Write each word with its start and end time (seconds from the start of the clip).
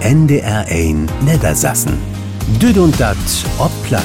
NDR 0.00 0.66
1 0.68 1.10
Niedersassen. 1.24 1.96
Düd 2.60 2.76
und 2.76 3.00
dat 3.00 3.16
ob 3.58 3.70
platt. 3.84 4.04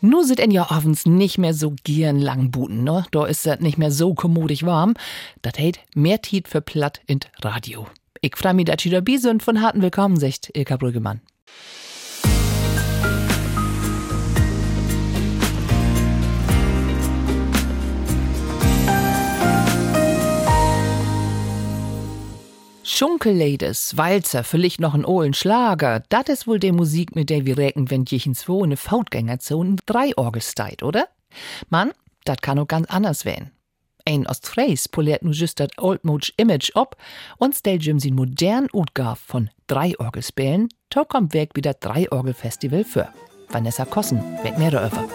Nu 0.00 0.22
sind 0.22 0.40
in 0.40 0.50
ja 0.50 0.70
abends 0.70 1.04
nicht 1.04 1.38
mehr 1.38 1.52
so 1.52 1.74
gieren 1.84 2.20
lang 2.20 2.50
buten, 2.50 2.84
ne? 2.84 3.04
Da 3.10 3.26
ist 3.26 3.46
es 3.46 3.60
nicht 3.60 3.76
mehr 3.76 3.90
so 3.90 4.14
kommodig 4.14 4.64
warm. 4.64 4.94
Dat 5.42 5.58
heit 5.58 5.80
mehr 5.94 6.22
Tiet 6.22 6.48
für 6.48 6.60
platt 6.60 7.00
in 7.06 7.20
Radio. 7.42 7.86
Ich 8.20 8.36
freu 8.36 8.54
mich, 8.54 8.66
dass 8.66 8.86
ihr 8.86 8.92
dabei 8.92 9.16
sind. 9.16 9.42
Von 9.42 9.60
harten 9.60 9.82
Willkommen, 9.82 10.16
sagt 10.18 10.56
Ilka 10.56 10.76
Brüggemann. 10.76 11.20
Schunkelleides, 22.90 23.98
Walzer, 23.98 24.44
vielleicht 24.44 24.80
noch 24.80 24.94
ein 24.94 25.04
Ohlen 25.04 25.34
Schlager, 25.34 26.02
dat 26.08 26.30
is 26.30 26.46
wohl 26.46 26.58
de 26.58 26.72
Musik, 26.72 27.14
mit 27.14 27.28
der 27.28 27.44
wir 27.44 27.58
räken, 27.58 27.90
wenn 27.90 28.06
jechens 28.06 28.48
wo 28.48 28.64
eine 28.64 28.78
Fautgängerzone 28.78 29.76
drei 29.84 30.16
Orgelsteit, 30.16 30.82
oder? 30.82 31.06
Mann, 31.68 31.92
dat 32.24 32.40
kann 32.40 32.58
auch 32.58 32.66
ganz 32.66 32.88
anders 32.88 33.26
werden. 33.26 33.50
Ein 34.06 34.26
Ostfries 34.26 34.88
poliert 34.88 35.22
nu 35.22 35.32
just 35.32 35.60
dat 35.60 35.76
oldmodsch 35.76 36.32
Image 36.38 36.70
op 36.74 36.96
und 37.36 37.54
stellt 37.54 37.84
jim 37.84 38.00
sin 38.00 38.14
modern 38.14 38.68
Utgaf 38.72 39.18
von 39.18 39.50
drei 39.66 39.92
Orgelspielen, 39.98 40.70
to 40.88 41.04
kommt 41.04 41.34
weg 41.34 41.50
wieder 41.56 41.74
drei 41.74 42.10
Orgelfestival 42.10 42.84
für. 42.84 43.12
Vanessa 43.50 43.84
Kossen, 43.84 44.22
weg 44.42 44.56
mehr 44.56 44.70
darüber. 44.70 45.06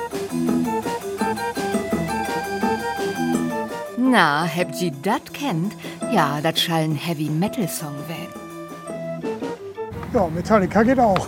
Na, 3.97 4.47
habt 4.47 4.79
ihr 4.79 4.91
dat 4.91 5.33
kennt? 5.33 5.73
Ja, 6.13 6.39
das 6.43 6.59
soll 6.59 6.75
ein 6.75 6.95
Heavy 6.95 7.27
Metal 7.27 7.67
Song 7.67 7.95
werden. 8.07 8.39
Ja, 10.13 10.27
Metallica 10.27 10.83
geht 10.83 10.99
auch. 10.99 11.25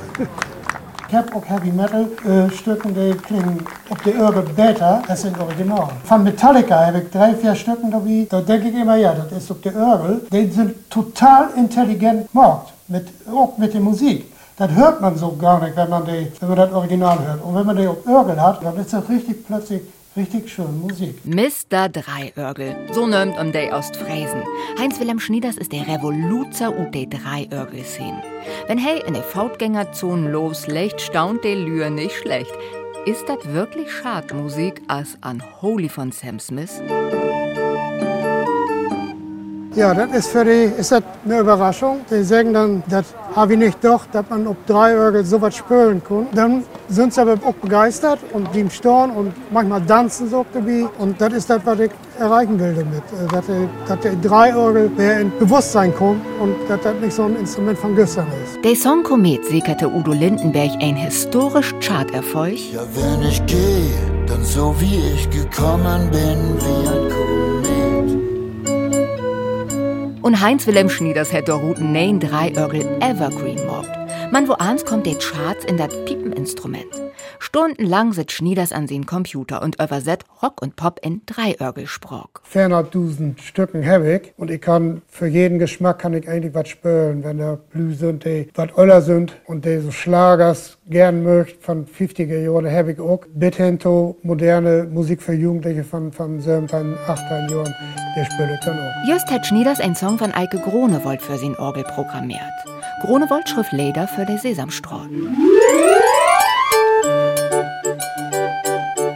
Ich 1.09 1.16
habe 1.16 1.36
auch 1.36 1.44
Heavy 1.44 1.72
Metal 1.72 2.08
äh, 2.23 2.52
Stücken, 2.55 2.94
die 2.94 3.17
klingen 3.17 3.66
auf 3.89 3.97
der 4.03 4.16
Ohren 4.22 4.45
besser 4.56 5.02
als 5.08 5.23
im 5.23 5.33
Original. 5.39 5.89
Von 6.03 6.23
Metallica 6.23 6.86
habe 6.86 7.00
ich 7.00 7.09
drei, 7.09 7.33
vier 7.33 7.56
Stücken 7.56 7.89
dabei. 7.89 8.28
Da 8.30 8.41
denke 8.41 8.69
ich 8.69 8.75
immer, 8.75 8.95
ja, 8.97 9.16
das 9.16 9.31
ist 9.31 9.50
auf 9.50 9.61
der 9.61 9.75
Ohren. 9.75 10.22
Die 10.31 10.52
sind 10.52 10.88
total 10.91 11.47
intelligent 11.58 12.31
gemacht, 12.31 12.72
mit, 12.88 13.08
auch 13.33 13.58
mit 13.58 13.73
der 13.73 13.81
Musik. 13.81 14.31
Das 14.58 14.69
hört 14.69 15.02
man 15.02 15.17
so 15.17 15.36
gar 15.36 15.63
nicht, 15.63 15.75
wenn 15.75 15.89
man, 15.89 16.06
die, 16.06 16.31
wenn 16.39 16.50
man 16.50 16.58
das 16.58 16.72
Original 16.72 17.17
hört. 17.25 17.44
Und 17.44 17.56
wenn 17.56 17.66
man 17.66 17.75
die 17.75 17.88
auf 17.88 18.06
Ohren 18.08 18.39
hat, 18.39 18.63
dann 18.63 18.78
ist 18.78 18.94
das 18.94 19.09
richtig 19.09 19.47
plötzlich 19.47 19.81
Richtig 20.16 20.49
schön 20.49 20.80
Musik. 20.80 21.25
Mr. 21.25 21.89
Dreiörgel, 21.89 22.73
so 22.94 23.05
nimmt 23.05 23.38
um 23.38 23.52
de 23.52 23.73
Ostfriesen. 23.73 24.44
Heinz-Wilhelm 24.80 25.19
Schnieders 25.19 25.57
ist 25.57 25.73
der 25.73 25.85
Revoluzer 25.88 26.69
u 26.69 26.89
de 26.89 27.05
Dreiörgel-Szene. 27.05 28.23
Wenn 28.67 28.77
hey 28.77 29.03
in 29.05 29.13
de 29.13 29.22
Fautgängerzone 29.22 30.31
loslegt, 30.31 31.02
staunt 31.02 31.44
de 31.44 31.55
Lür 31.55 31.89
nicht 31.89 32.16
schlecht. 32.16 32.53
Ist 33.05 33.27
das 33.27 33.45
wirklich 33.52 33.91
Schadmusik 33.91 34.81
als 34.88 35.17
an 35.19 35.44
Holy 35.61 35.89
von 35.89 36.13
Sam 36.13 36.39
Smith? 36.39 36.81
Ja, 39.75 39.93
das 39.93 40.09
ist 40.15 40.27
für 40.29 40.45
die 40.45 40.71
ist 40.79 40.93
das 40.93 41.03
eine 41.25 41.39
Überraschung. 41.39 41.99
Die 42.09 42.23
sagen 42.23 42.53
dann, 42.53 42.81
das 42.87 43.07
habe 43.35 43.53
ich 43.53 43.59
nicht 43.59 43.81
gedacht, 43.81 44.07
dass 44.13 44.23
man 44.29 44.47
auf 44.47 44.55
drei 44.65 44.95
Euro 44.95 45.21
so 45.21 45.41
was 45.41 45.57
spüren 45.57 46.01
kann. 46.01 46.27
Dann 46.33 46.63
sind 46.87 47.13
sie 47.13 47.19
aber 47.19 47.33
auch 47.45 47.53
begeistert 47.55 48.19
und 48.31 48.49
blieben 48.53 48.69
stehen 48.69 49.11
und 49.11 49.33
manchmal 49.51 49.81
tanzen 49.81 50.29
sie 50.29 50.35
auch 50.37 50.45
dabei. 50.53 50.85
Und 50.97 51.19
das 51.19 51.33
ist 51.33 51.49
das, 51.49 51.59
was 51.65 51.77
ich 51.81 51.91
erreichen 52.17 52.57
will 52.57 52.73
damit. 52.73 53.03
Dass, 53.33 53.45
die, 53.47 53.67
dass 53.85 53.99
die 53.99 54.21
drei 54.25 54.55
Euro 54.55 54.89
mehr 54.95 55.19
in 55.19 55.37
Bewusstsein 55.39 55.93
kommt 55.93 56.21
und 56.39 56.55
dass 56.69 56.79
das 56.79 56.95
nicht 57.01 57.13
so 57.13 57.23
ein 57.23 57.35
Instrument 57.35 57.77
von 57.77 57.97
gestern 57.97 58.27
ist. 58.45 58.63
Der 58.63 58.75
Song 58.77 59.03
Komet 59.03 59.44
sicherte 59.45 59.89
Udo 59.89 60.13
Lindenberg 60.13 60.71
ein 60.79 60.95
historisch 60.95 61.75
Charterfolg. 61.81 62.57
Ja, 62.71 62.79
wenn 62.94 63.27
ich 63.27 63.45
gehe, 63.45 63.91
dann 64.25 64.41
so 64.41 64.73
wie 64.79 65.01
ich 65.16 65.29
gekommen 65.29 66.09
bin, 66.11 66.55
wie 66.61 66.88
ein 66.88 67.09
Komet. 67.09 67.44
Und 70.25 70.41
Heinz-Wilhelm 70.41 70.90
Schnieders 70.90 71.31
hätte 71.31 71.52
Routen 71.52 71.91
Nein 71.91 72.19
drei 72.19 72.52
Örgel 72.58 72.81
Evergreen 73.00 73.63
mobbt. 73.68 73.96
Man 74.31 74.47
wo 74.47 74.53
abends 74.53 74.84
kommt 74.84 75.06
der 75.06 75.19
Charts 75.19 75.63
in 75.66 75.78
das 75.78 75.90
Piepeninstrument. 76.06 77.04
Stundenlang 77.55 78.11
sitzt 78.11 78.33
Schnieders 78.33 78.73
an 78.73 78.85
den 78.85 79.05
Computer 79.05 79.61
und 79.61 79.81
übersetzt 79.81 80.25
Rock 80.43 80.61
und 80.61 80.75
Pop 80.75 80.99
in 81.01 81.21
Dreiörgelsprach. 81.25 82.27
400.000 82.53 83.39
Stücken 83.39 83.88
habe 83.88 84.16
ich 84.16 84.33
und 84.35 84.51
ich 84.51 84.59
kann 84.59 85.03
für 85.07 85.27
jeden 85.27 85.57
Geschmack 85.57 85.99
kann 85.99 86.13
ich 86.15 86.27
eigentlich 86.27 86.53
was 86.53 86.67
spüren, 86.67 87.23
wenn 87.23 87.38
da 87.38 87.57
Blues 87.71 87.99
sind, 87.99 88.25
die 88.25 88.49
was 88.55 88.77
öller 88.77 89.01
sind 89.01 89.38
und 89.45 89.63
die 89.63 89.79
so 89.79 89.91
Schlagers 89.91 90.77
gern 90.89 91.23
möcht 91.23 91.63
von 91.63 91.85
50er 91.85 92.41
Jahren 92.41 92.69
habe 92.69 92.91
ich 92.91 92.99
auch. 92.99 93.21
Bis 93.33 93.55
hin 93.55 93.79
zu 93.79 94.17
moderne 94.23 94.89
Musik 94.91 95.21
für 95.21 95.31
Jugendliche 95.31 95.85
von, 95.85 96.11
von 96.11 96.41
7, 96.41 96.67
von 96.67 96.97
8 97.07 97.51
Jahren, 97.51 97.73
der 98.17 98.25
spielt 98.25 98.59
dann 98.65 98.79
auch. 98.79 99.07
Just 99.07 99.31
hat 99.31 99.45
Schnieders 99.45 99.79
ein 99.79 99.95
Song 99.95 100.17
von 100.17 100.33
Eike 100.33 100.57
Gronewold 100.57 101.21
für 101.21 101.38
sein 101.38 101.55
Orgel 101.55 101.85
programmiert. 101.85 102.41
Gronewold 102.99 103.47
schrift 103.47 103.71
Leder 103.71 104.09
für 104.09 104.25
der 104.25 104.39
Sesamstrahl. 104.39 105.07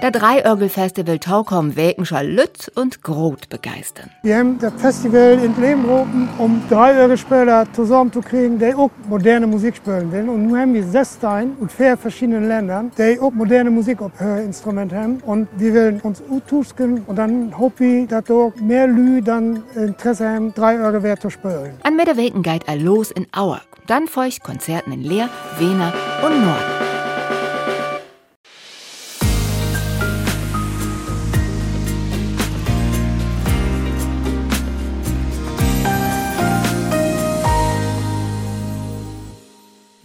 Der 0.10 0.22
Dreiörgel-Festival 0.22 1.20
Taukom 1.20 1.76
Wekenschar 1.76 2.24
Lütz 2.24 2.68
und 2.74 3.04
Groth 3.04 3.48
begeistern. 3.48 4.10
Wir 4.24 4.40
haben 4.40 4.58
das 4.58 4.74
Festival 4.78 5.34
in 5.34 5.56
Leben 5.62 5.84
gerufen, 5.84 6.28
um 6.40 6.64
Dreiörgelspieler 6.68 7.72
zusammenzukriegen, 7.74 8.58
die 8.58 8.74
auch 8.74 8.90
moderne 9.08 9.46
Musik 9.46 9.76
spielen 9.76 10.12
wollen. 10.12 10.30
Und 10.30 10.48
nun 10.48 10.60
haben 10.60 10.74
wir 10.74 10.84
Sestein 10.84 11.56
und 11.60 11.72
vier 11.72 11.96
verschiedene 11.96 12.40
Ländern, 12.40 12.92
die 12.98 13.20
auch 13.20 13.30
moderne 13.30 13.70
Musik 13.70 14.02
auf 14.02 14.12
Hörinstrument 14.18 14.92
haben. 14.94 15.20
Und 15.28 15.48
wir 15.58 15.76
wollen 15.76 16.02
uns 16.02 16.24
utusken 16.28 17.04
und 17.06 17.16
dann 17.16 17.56
hoffen 17.56 17.78
wir, 17.78 18.08
dass 18.08 18.32
auch 18.32 18.56
mehr 18.56 18.88
Lü 18.88 19.22
dann 19.22 19.62
Interesse 19.76 20.28
haben, 20.28 20.52
Dreiörgelwert 20.56 21.22
zu 21.22 21.30
spielen. 21.30 21.78
An 21.84 21.96
Mitterweken 21.96 22.42
geht 22.42 22.68
er 22.68 22.78
los 22.78 23.12
in 23.12 23.28
Auer. 23.32 23.62
Dann 23.86 24.08
folgt 24.08 24.44
Konzerten 24.44 24.92
in 24.92 25.04
Leer, 25.04 25.30
Wiener 25.60 25.94
und 26.26 26.44
Norden. 26.44 26.89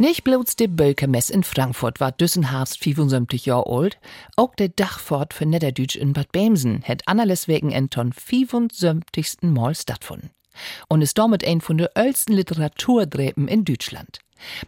Nicht 0.05 0.23
bloß 0.23 0.57
die 0.57 0.69
Bölkermess 0.69 1.31
in 1.31 1.45
Frankfurt 1.45 1.99
war 1.99 2.13
Düssenharfst 2.13 2.79
75 2.85 3.47
Jahre 3.47 3.71
alt, 3.71 3.99
auch 4.37 4.55
der 4.55 4.69
Dachfort 4.69 5.33
für 5.33 5.47
Niederdütsch 5.47 5.97
in 5.97 6.13
Bad 6.13 6.31
Bemsen 6.31 6.83
hat 6.87 7.09
Annales 7.09 7.49
wegen 7.49 7.73
Enton 7.73 8.13
75. 8.13 9.39
Mal 9.45 9.75
stattgefunden. 9.75 10.29
Und 10.91 11.01
ist 11.01 11.17
damit 11.17 11.43
ein 11.43 11.63
von 11.63 11.79
der 11.79 11.97
ältesten 11.97 12.35
Literaturdrepen 12.35 13.49
in 13.49 13.65
Deutschland. 13.65 14.19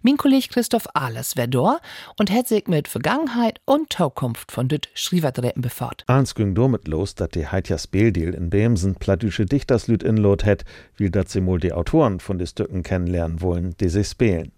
Mein 0.01 0.17
Kollege 0.17 0.49
Christoph 0.49 0.89
Ahlers 0.95 1.37
wär 1.37 1.49
da 1.49 1.81
und 2.19 2.31
hat 2.31 2.49
sich 2.49 2.67
mit 2.67 2.89
Vergangenheit 2.89 3.61
und 3.67 3.93
Zukunft 3.93 4.51
von 4.51 4.69
düt 4.69 4.89
Schrieverdrepen 4.95 5.61
befahrt. 5.61 6.05
Ans 6.07 6.35
ging 6.35 6.55
damit 6.55 6.89
los, 6.89 7.15
dass 7.15 7.29
die 7.29 7.47
heitja 7.47 7.77
Speeldeal 7.77 8.33
in 8.33 8.49
Bemsen 8.49 8.95
plattdüsche 8.95 9.45
Dichterslüt 9.45 10.03
in 10.03 10.17
Lot 10.17 10.47
het, 10.47 10.65
wie 10.97 11.11
dat 11.11 11.29
sie 11.29 11.43
mal 11.43 11.59
die 11.59 11.75
Autoren 11.75 12.21
von 12.21 12.39
de 12.39 12.47
Stücken 12.47 12.83
kennenlernen 12.83 13.43
wollen, 13.43 13.77
die 13.77 13.91
sie 13.91 14.05
spielen. 14.05 14.53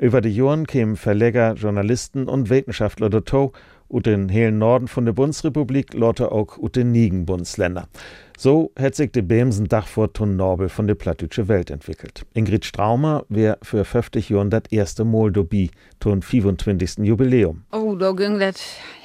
Über 0.00 0.20
die 0.20 0.30
Jahren 0.30 0.64
kämen 0.64 0.94
Verleger, 0.94 1.54
Journalisten 1.54 2.28
und 2.28 2.50
Wissenschaftler 2.50 3.10
dazu, 3.10 3.50
ut 3.90 4.06
den 4.06 4.28
hellen 4.28 4.58
Norden 4.58 4.86
von 4.86 5.04
der 5.04 5.12
Bundesrepublik, 5.12 5.92
lotte 5.92 6.30
auch 6.30 6.56
ut 6.56 6.76
den 6.76 6.92
Nigen-Bundesländer. 6.92 7.88
So 8.36 8.70
hat 8.78 8.94
sich 8.94 9.10
die 9.10 9.22
Bemsen 9.22 9.66
Dachfort 9.66 10.10
von 10.16 10.36
Norbel 10.36 10.68
von 10.68 10.86
der 10.86 10.94
plattdütsche 10.94 11.48
Welt 11.48 11.70
entwickelt. 11.70 12.24
Ingrid 12.32 12.64
Straumer 12.64 13.24
wär 13.28 13.58
für 13.62 13.84
50 13.84 14.28
Jahren 14.28 14.50
das 14.50 14.62
erste 14.70 15.04
Mal 15.04 15.32
dabei, 15.32 15.70
zum 16.00 16.22
25. 16.22 16.98
Jubiläum. 16.98 17.64
Oh, 17.72 17.96
da 17.96 18.12
ging 18.12 18.38
das 18.38 18.54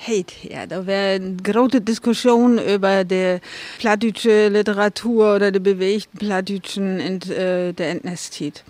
heit 0.06 0.29
her. 0.29 0.68
Da 0.68 0.85
wär 0.85 1.15
eine 1.15 1.38
große 1.38 1.81
Diskussion 1.81 2.59
über 2.59 3.03
die 3.03 3.39
plattdütsche 3.79 4.50
Literatur 4.50 5.38
oder 5.38 5.51
die 5.51 5.59
bewegten 5.59 6.19
plattdütschen 6.19 7.00
in 7.00 7.21
äh, 7.31 7.73
der 7.73 7.89
Entnestit. 7.89 8.63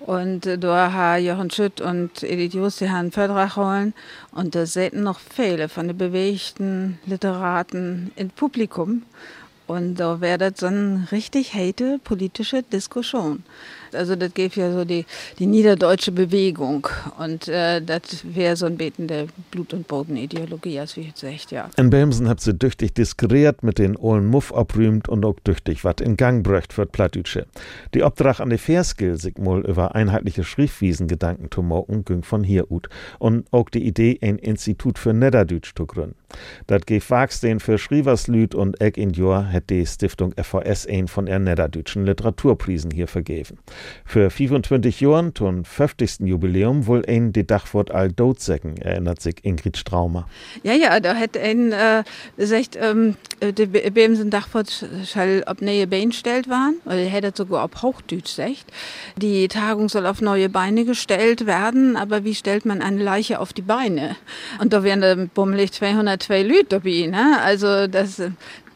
Und 0.00 0.46
äh, 0.46 0.58
da 0.58 0.92
haben 0.92 1.24
Jochen 1.24 1.50
Schütt 1.50 1.80
und 1.80 2.22
Edith 2.22 2.54
Just 2.54 2.80
die 2.80 2.88
Vertrag 3.12 3.56
holen. 3.56 3.94
Und 4.32 4.54
da 4.54 4.66
sitzen 4.66 5.02
noch 5.02 5.20
viele 5.20 5.68
von 5.68 5.88
den 5.88 5.98
bewegten 5.98 6.98
Literaten 7.06 8.10
im 8.16 8.30
Publikum. 8.30 9.02
Und 9.66 9.96
da 9.96 10.20
das 10.38 10.54
so 10.56 10.66
eine 10.66 11.06
richtig 11.12 11.54
hate 11.54 12.00
politische 12.02 12.62
Diskussion. 12.62 13.44
Also 13.94 14.16
das 14.16 14.34
geht 14.34 14.56
ja 14.56 14.72
so 14.72 14.84
die, 14.84 15.04
die 15.38 15.46
niederdeutsche 15.46 16.12
Bewegung 16.12 16.88
und 17.18 17.48
äh, 17.48 17.80
das 17.80 18.02
wäre 18.24 18.56
so 18.56 18.66
ein 18.66 18.76
Beten 18.76 19.06
der 19.06 19.26
Blut- 19.50 19.72
und 19.72 19.86
Bodenideologie, 19.88 20.78
als 20.80 20.96
wie 20.96 21.02
ich 21.02 21.14
gesagt, 21.14 21.50
ja. 21.50 21.68
In 21.76 21.90
Bemsen 21.90 22.28
habt 22.28 22.40
sie 22.40 22.54
düchtig 22.54 22.94
diskriert 22.94 23.62
mit 23.62 23.78
den 23.78 23.96
Ohlen 23.96 24.26
Muff 24.26 24.52
abrühmt 24.52 25.08
und 25.08 25.24
auch 25.24 25.38
düchtig 25.40 25.84
wat 25.84 26.00
in 26.00 26.16
Gang 26.16 26.42
bröcht 26.44 26.72
für 26.72 26.86
Plattdütsche. 26.86 27.46
Die 27.94 28.02
Obdrach 28.02 28.40
an 28.40 28.50
die 28.50 28.58
Verskill 28.58 29.18
sich 29.18 29.38
mal 29.38 29.60
über 29.60 29.94
einheitliche 29.94 30.44
Schriftwiesen 30.44 31.08
Gedanken 31.08 31.50
zu 31.50 31.62
morgen 31.62 32.04
ging 32.04 32.22
von 32.22 32.44
hier 32.44 32.70
ut 32.70 32.88
und 33.18 33.46
auch 33.52 33.68
die 33.70 33.86
Idee, 33.86 34.18
ein 34.22 34.38
Institut 34.38 34.98
für 34.98 35.12
Niederdütsch 35.12 35.74
zu 35.74 35.86
gründen. 35.86 36.16
Dat 36.66 36.86
geht 36.86 37.08
Wagstein 37.10 37.60
für 37.60 37.78
Schrieverslüd 37.78 38.54
und 38.54 38.80
Eck 38.80 38.96
in 38.96 39.10
Jor 39.10 39.52
hat 39.52 39.70
die 39.70 39.84
Stiftung 39.86 40.32
FVS 40.32 40.86
ein 40.86 41.08
von 41.08 41.26
der 41.26 41.38
Niederdütschen 41.38 42.04
Literaturprisen 42.04 42.90
hier 42.90 43.08
vergeben. 43.08 43.58
Für 44.04 44.30
25 44.30 45.00
Jahren 45.00 45.34
zum 45.34 45.64
50. 45.64 46.20
Jubiläum 46.20 46.86
wohl 46.86 47.04
ein 47.06 47.32
die 47.32 47.46
Dachwort 47.46 47.90
all 47.90 48.10
Dotsäcken, 48.10 48.76
erinnert 48.78 49.20
sich 49.20 49.36
Ingrid 49.42 49.76
Straumer. 49.76 50.28
Ja, 50.62 50.74
ja, 50.74 51.00
da 51.00 51.14
hat 51.14 51.36
ein 51.36 51.72
äh, 51.72 52.02
gesagt, 52.36 52.76
ähm, 52.80 53.16
die 53.40 53.66
Bemsen 53.66 54.30
Dachwort 54.30 54.68
soll 55.04 55.42
auf 55.46 55.60
neue 55.60 55.86
Beine 55.86 56.08
gestellt 56.08 56.48
waren, 56.48 56.76
oder 56.84 56.96
er 56.96 57.08
hätte 57.08 57.32
sogar 57.34 57.64
auf 57.64 57.82
Hochdeutsch 57.82 58.36
gesagt. 58.36 58.66
Die 59.16 59.48
Tagung 59.48 59.88
soll 59.88 60.06
auf 60.06 60.20
neue 60.20 60.48
Beine 60.48 60.84
gestellt 60.84 61.46
werden, 61.46 61.96
aber 61.96 62.24
wie 62.24 62.34
stellt 62.34 62.64
man 62.66 62.82
eine 62.82 63.02
Leiche 63.02 63.40
auf 63.40 63.52
die 63.52 63.62
Beine? 63.62 64.16
Und 64.60 64.72
da 64.72 64.82
wären 64.82 65.30
bummelig 65.34 65.72
202 65.72 66.42
Leute 66.42 66.64
dabei, 66.68 67.06
ne? 67.06 67.40
Also 67.42 67.86
das 67.86 68.20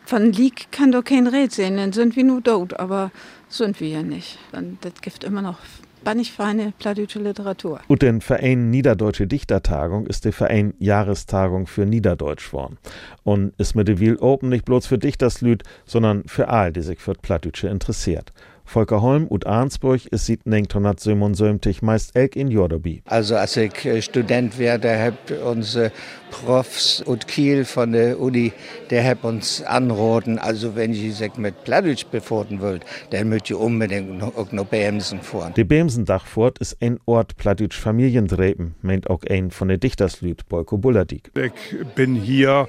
von 0.04 0.32
Leak 0.32 0.70
kann 0.70 0.92
doch 0.92 1.04
kein 1.04 1.26
Red 1.26 1.52
sehen, 1.52 1.76
dann 1.76 1.92
sind 1.92 2.16
wir 2.16 2.24
nur 2.24 2.42
tot, 2.42 2.78
aber 2.78 3.10
sind 3.54 3.80
wir 3.80 3.88
ja 3.88 4.02
nicht. 4.02 4.38
Und 4.52 4.78
das 4.82 4.94
gibt 5.00 5.24
immer 5.24 5.42
noch 5.42 5.58
bannig 6.04 6.32
feine 6.32 6.72
plattdeutsche 6.78 7.18
Literatur. 7.18 7.80
Und 7.88 8.02
den 8.02 8.20
Verein 8.20 8.70
Niederdeutsche 8.70 9.26
Dichtertagung 9.26 10.06
ist 10.06 10.24
der 10.24 10.32
Verein 10.32 10.74
Jahrestagung 10.78 11.66
für 11.66 11.86
Niederdeutsch 11.86 12.52
worden. 12.52 12.78
Und 13.22 13.54
ist 13.58 13.74
mit 13.74 13.88
der 13.88 13.98
Wiel 13.98 14.16
Open 14.16 14.50
nicht 14.50 14.64
bloß 14.64 14.86
für 14.86 14.98
Dichterslüd, 14.98 15.62
sondern 15.86 16.24
für 16.26 16.48
all, 16.48 16.72
die 16.72 16.82
sich 16.82 17.00
für 17.00 17.14
Plattdeutsche 17.14 17.68
interessiert. 17.68 18.32
Volker 18.64 19.02
Holm 19.02 19.26
und 19.26 19.46
Arnsburg 19.46 20.06
ist 20.06 20.26
sieht 20.26 20.46
1977 20.46 21.82
meist 21.82 22.16
elk 22.16 22.34
in 22.34 22.50
Jordobi. 22.50 23.02
Also 23.06 23.36
als 23.36 23.56
ich 23.56 23.84
äh, 23.84 24.02
Student 24.02 24.58
werde, 24.58 24.98
hab 24.98 25.14
unsere 25.44 25.92
Profs 26.30 27.00
und 27.00 27.28
Kiel 27.28 27.64
von 27.64 27.92
der 27.92 28.18
Uni, 28.18 28.52
der 28.90 29.04
hab 29.08 29.24
uns 29.24 29.62
anroten, 29.62 30.38
also 30.38 30.74
wenn 30.74 30.92
ich 30.92 31.14
sich 31.14 31.36
mit 31.36 31.62
Plattdeutsch 31.64 32.06
befoten 32.10 32.60
wollt, 32.60 32.84
dann 33.10 33.28
müsst 33.28 33.50
ihr 33.50 33.60
unbedingt 33.60 34.22
auch 34.22 34.50
noch 34.50 34.66
Bämsen 34.66 35.20
fahren. 35.20 35.54
Die 35.56 35.64
Bämsendachfurt 35.64 36.58
ist 36.58 36.78
ein 36.80 36.98
Ort 37.04 37.36
Plattdeutsch 37.36 37.78
Familiendreben, 37.78 38.74
meint 38.82 39.08
auch 39.08 39.22
ein 39.28 39.50
von 39.50 39.68
der 39.68 39.78
Dichterslüd, 39.78 40.48
Boyko 40.48 40.78
Bulladik. 40.78 41.30
Ich 41.36 41.84
bin 41.94 42.14
hier 42.16 42.68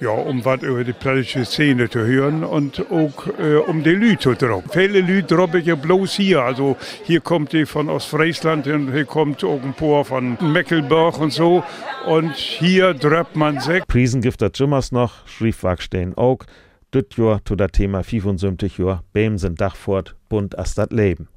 ja, 0.00 0.10
um 0.10 0.44
was 0.44 0.62
über 0.62 0.82
die 0.84 0.92
plattdeutsche 0.92 1.44
Szene 1.44 1.88
zu 1.88 2.00
hören 2.00 2.44
und 2.44 2.90
auch 2.90 3.26
äh, 3.38 3.56
um 3.56 3.82
die 3.82 3.90
Lüte 3.90 4.36
zu 4.36 4.46
droppen. 4.46 4.70
Viele 4.70 5.00
Lüte 5.00 5.34
droppe 5.34 5.58
ich 5.58 5.66
ja 5.66 5.74
bloß 5.74 6.14
hier. 6.14 6.42
Also 6.42 6.76
hier 7.04 7.20
kommt 7.20 7.52
die 7.52 7.66
von 7.66 7.88
Ostfriesland 7.88 8.66
und 8.66 8.92
hier 8.92 9.04
kommt 9.04 9.44
auch 9.44 9.62
ein 9.62 9.74
paar 9.74 10.04
von 10.04 10.38
Mecklenburg 10.40 11.18
und 11.18 11.32
so. 11.32 11.62
Und 12.06 12.34
hier 12.34 12.94
droppt 12.94 13.36
man 13.36 13.60
sich. 13.60 13.86
Prisengift 13.86 14.40
das 14.40 14.52
Jimmers 14.54 14.92
noch, 14.92 15.26
schrieb 15.26 15.62
Wagstein 15.62 16.14
auch. 16.16 16.38
Düt 16.92 17.16
Jahr 17.16 17.40
zu 17.44 17.54
der 17.54 17.68
Thema 17.68 18.02
75 18.02 18.78
Jahr, 18.78 19.04
Bämsen 19.12 19.54
Dachfort, 19.54 20.16
bunt 20.28 20.58
as 20.58 20.74
dat 20.74 20.92
Leben. 20.92 21.28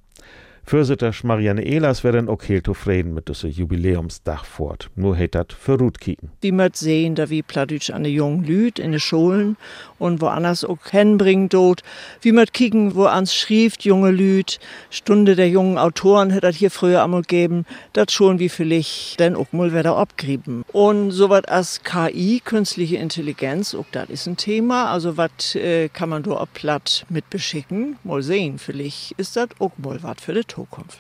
Fürsitter 0.66 1.12
Marianne 1.24 1.64
Ehlers 1.64 2.04
werden 2.04 2.30
auch 2.30 2.42
heel 2.42 2.64
zufrieden 2.64 3.14
mit 3.14 3.28
diesem 3.28 3.50
Jubiläumsdach 3.50 4.46
fort. 4.46 4.90
Nur 4.96 5.16
hätt 5.16 5.36
dat 5.36 5.52
für 5.52 5.78
Ruth 5.78 6.00
kicken. 6.00 6.32
Wie 6.42 6.54
man 6.54 6.72
sehen, 6.74 7.16
da 7.16 7.30
wie 7.30 7.42
Plattdeutsch 7.42 7.90
an 7.90 8.04
de 8.04 8.12
jungen 8.12 8.46
Lüd 8.46 8.80
in 8.80 8.92
de 8.92 9.00
Schulen 9.00 9.58
und 10.04 10.22
woanders 10.22 10.64
auch 10.64 10.78
hinbringen 10.92 11.50
dort. 11.50 11.82
Wie 12.22 12.32
man 12.32 12.46
kicken, 12.46 12.96
wo 12.96 13.06
ans 13.06 13.34
schrieft, 13.34 13.84
junge 13.86 14.12
Lüd, 14.12 14.60
Stunde 14.90 15.36
der 15.36 15.50
jungen 15.50 15.78
Autoren 15.78 16.30
hätt 16.30 16.44
dat 16.44 16.56
hier 16.56 16.70
früher 16.70 17.04
einmal 17.04 17.24
geben, 17.24 17.66
dat 17.94 18.12
schon 18.12 18.40
wie 18.40 18.50
vielleicht 18.50 19.20
denn 19.20 19.36
auch 19.36 19.52
mal 19.54 19.74
wieder 19.74 19.96
abgrieben. 19.96 20.64
Und 20.72 21.12
so 21.12 21.30
wat 21.30 21.50
as 21.50 21.82
KI, 21.84 22.42
künstliche 22.44 22.98
Intelligenz, 22.98 23.74
auch 23.74 23.86
dat 23.92 24.10
ist 24.10 24.28
ein 24.28 24.38
Thema. 24.38 24.92
Also 24.92 25.18
wat 25.18 25.56
äh, 25.56 25.90
kann 25.90 26.10
man 26.10 26.24
da 26.24 26.46
platt 26.54 27.06
mit 27.10 27.30
beschicken? 27.30 27.98
Mal 28.04 28.22
sehen, 28.22 28.60
vielleicht 28.60 29.14
ist 29.14 29.36
dat 29.36 29.50
auch 29.60 29.72
mal 29.78 30.04
wat 30.04 30.20
für 30.20 30.34
die 30.34 30.46
Zukunft. 30.46 31.00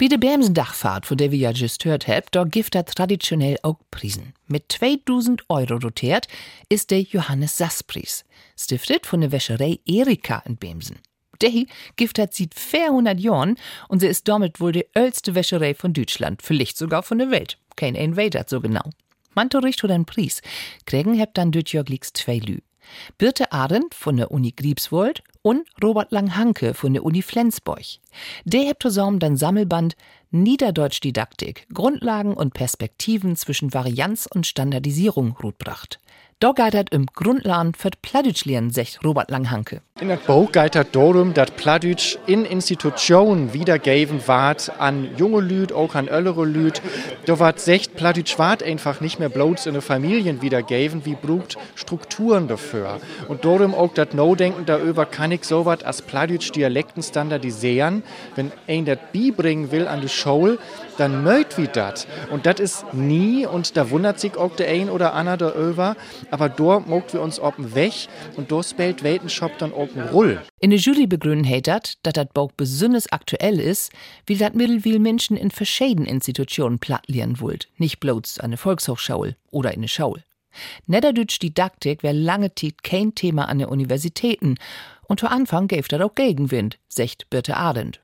Bei 0.00 0.06
der 0.06 0.18
Bämsendachfahrt, 0.18 1.06
von 1.06 1.16
der 1.16 1.32
wir 1.32 1.38
ja 1.38 1.50
just 1.50 1.84
hört 1.84 2.06
habt, 2.06 2.36
da 2.36 2.44
gibt 2.44 2.76
er 2.76 2.84
traditionell 2.84 3.56
auch 3.64 3.80
Prisen. 3.90 4.32
Mit 4.46 4.70
2000 4.70 5.42
Euro 5.48 5.80
dotiert 5.80 6.28
ist 6.68 6.92
der 6.92 7.00
Johannes 7.00 7.56
Sass-Preis, 7.56 8.24
stiftet 8.56 9.06
von 9.06 9.22
der 9.22 9.32
Wäscherei 9.32 9.80
Erika 9.84 10.40
in 10.46 10.56
Bämsen. 10.56 11.00
Der 11.40 11.50
gibt 11.96 12.20
hat 12.20 12.32
seit 12.32 12.54
400 12.54 13.18
Jahren 13.18 13.56
und 13.88 13.98
sie 13.98 14.06
ist 14.06 14.28
damit 14.28 14.60
wohl 14.60 14.70
die 14.70 14.86
älteste 14.94 15.34
Wäscherei 15.34 15.74
von 15.74 15.92
Deutschland, 15.92 16.42
vielleicht 16.42 16.78
sogar 16.78 17.02
von 17.02 17.18
der 17.18 17.32
Welt. 17.32 17.58
Kein 17.74 17.96
ein 17.96 18.16
weiß 18.16 18.34
so 18.46 18.60
genau. 18.60 18.90
Mantoricht 19.34 19.82
oder 19.82 19.94
ein 19.94 20.06
Preis, 20.06 20.42
kriegen 20.86 21.20
habt 21.20 21.36
dann 21.36 21.50
dort 21.50 21.72
Jörgliks 21.72 22.12
zwei 22.12 22.38
Lü. 22.38 22.58
Birte 23.18 23.52
Arendt 23.52 23.94
von 23.94 24.16
der 24.16 24.30
Uni 24.30 24.52
Griebswold 24.52 25.22
und 25.42 25.68
Robert 25.82 26.12
Langhanke 26.12 26.74
von 26.74 26.92
der 26.92 27.04
Uni 27.04 27.22
Flensburg. 27.22 27.84
Zusammen 28.80 29.18
dann 29.18 29.36
Sammelband 29.36 29.96
Niederdeutsch 30.30 31.00
Didaktik, 31.00 31.66
Grundlagen 31.72 32.34
und 32.34 32.52
Perspektiven 32.52 33.34
zwischen 33.36 33.72
Varianz 33.72 34.28
und 34.30 34.46
Standardisierung 34.46 35.36
rutbracht. 35.42 36.00
Da 36.40 36.52
geitert 36.52 36.90
im 36.90 37.06
Grundlagen 37.06 37.74
für 37.74 37.90
Plattdeutschlernen, 38.00 38.70
sagt 38.70 39.00
Robert 39.02 39.28
Langhanke. 39.28 39.80
In 40.00 40.06
der 40.06 40.18
Buch 40.18 40.52
geitert 40.52 40.94
darum, 40.94 41.34
dass 41.34 41.50
Plattdeutsch 41.50 42.16
in 42.28 42.44
Institutionen 42.44 43.52
wiedergeben 43.52 44.20
ward 44.28 44.70
an 44.78 45.08
junge 45.16 45.40
Lüd, 45.40 45.72
auch 45.72 45.96
an 45.96 46.06
ältere 46.06 46.44
Lüd. 46.44 46.80
Da 47.26 47.40
ward 47.40 47.58
secht 47.58 47.96
Plattdeutsch 47.96 48.38
ward 48.38 48.62
einfach 48.62 49.00
nicht 49.00 49.18
mehr 49.18 49.30
bloß 49.30 49.66
in 49.66 49.72
den 49.72 49.82
Familien 49.82 50.40
wiedergeben, 50.40 51.04
wie 51.04 51.16
brucht 51.16 51.58
Strukturen 51.74 52.46
dafür. 52.46 53.00
Und 53.26 53.44
darum 53.44 53.74
auch 53.74 53.92
das 53.92 54.12
No-Denken 54.12 54.64
darüber 54.64 55.06
kann 55.06 55.32
ich 55.32 55.42
so 55.42 55.64
was 55.64 55.82
als 55.82 56.02
Plattdeutsch 56.02 56.52
Dialekten 56.52 57.02
standardisieren. 57.02 58.04
Wenn 58.34 58.52
ein 58.66 58.84
das 58.84 58.98
bringen 59.12 59.70
will 59.70 59.86
an 59.86 60.00
die 60.00 60.08
Schule, 60.08 60.58
dann 60.96 61.22
mögt 61.22 61.58
wie 61.58 61.68
das. 61.68 62.06
Und 62.30 62.46
das 62.46 62.60
ist 62.60 62.94
nie, 62.94 63.46
und 63.46 63.76
da 63.76 63.90
wundert 63.90 64.20
sich 64.20 64.36
auch 64.36 64.54
der 64.56 64.68
ein 64.68 64.90
oder 64.90 65.14
andere 65.14 65.38
darüber, 65.38 65.96
aber 66.30 66.48
dort 66.48 66.86
mogt 66.86 67.12
wir 67.12 67.20
uns 67.20 67.40
oben 67.40 67.74
weg 67.74 67.92
und 68.36 68.50
dort 68.50 68.66
spielt 68.66 69.02
Weltenshop 69.02 69.56
dann 69.58 69.72
oben 69.72 70.00
Rull. 70.02 70.40
In 70.60 70.70
der 70.70 70.78
Jury 70.78 71.06
begründen 71.06 71.48
hat 71.48 71.66
dat, 71.66 71.94
dass 72.02 72.12
das 72.14 72.28
Bauch 72.34 72.52
besonders 72.52 73.10
aktuell 73.12 73.60
ist, 73.60 73.92
wie 74.26 74.36
dat 74.36 74.54
Mittelwil 74.54 74.98
Menschen 74.98 75.36
in 75.36 75.50
verschiedenen 75.50 76.06
Institutionen 76.06 76.78
plattlieren 76.78 77.40
wollt, 77.40 77.68
nicht 77.78 78.00
bloß 78.00 78.40
eine 78.40 78.56
Volkshochschule 78.56 79.36
oder 79.50 79.70
eine 79.70 79.88
Schaul. 79.88 80.22
Niederdütsch 80.86 81.38
Didaktik 81.38 82.02
wäre 82.02 82.16
lange 82.16 82.54
Zeit 82.54 82.82
kein 82.82 83.14
Thema 83.14 83.48
an 83.48 83.58
den 83.58 83.68
Universitäten 83.68 84.56
und 85.08 85.18
zu 85.18 85.26
Anfang 85.26 85.66
gäf 85.66 85.88
dat 85.88 86.00
auch 86.00 86.14
Gegenwind, 86.14 86.78
sagt 86.88 87.28
Birte 87.30 87.56
Arendt. 87.56 88.00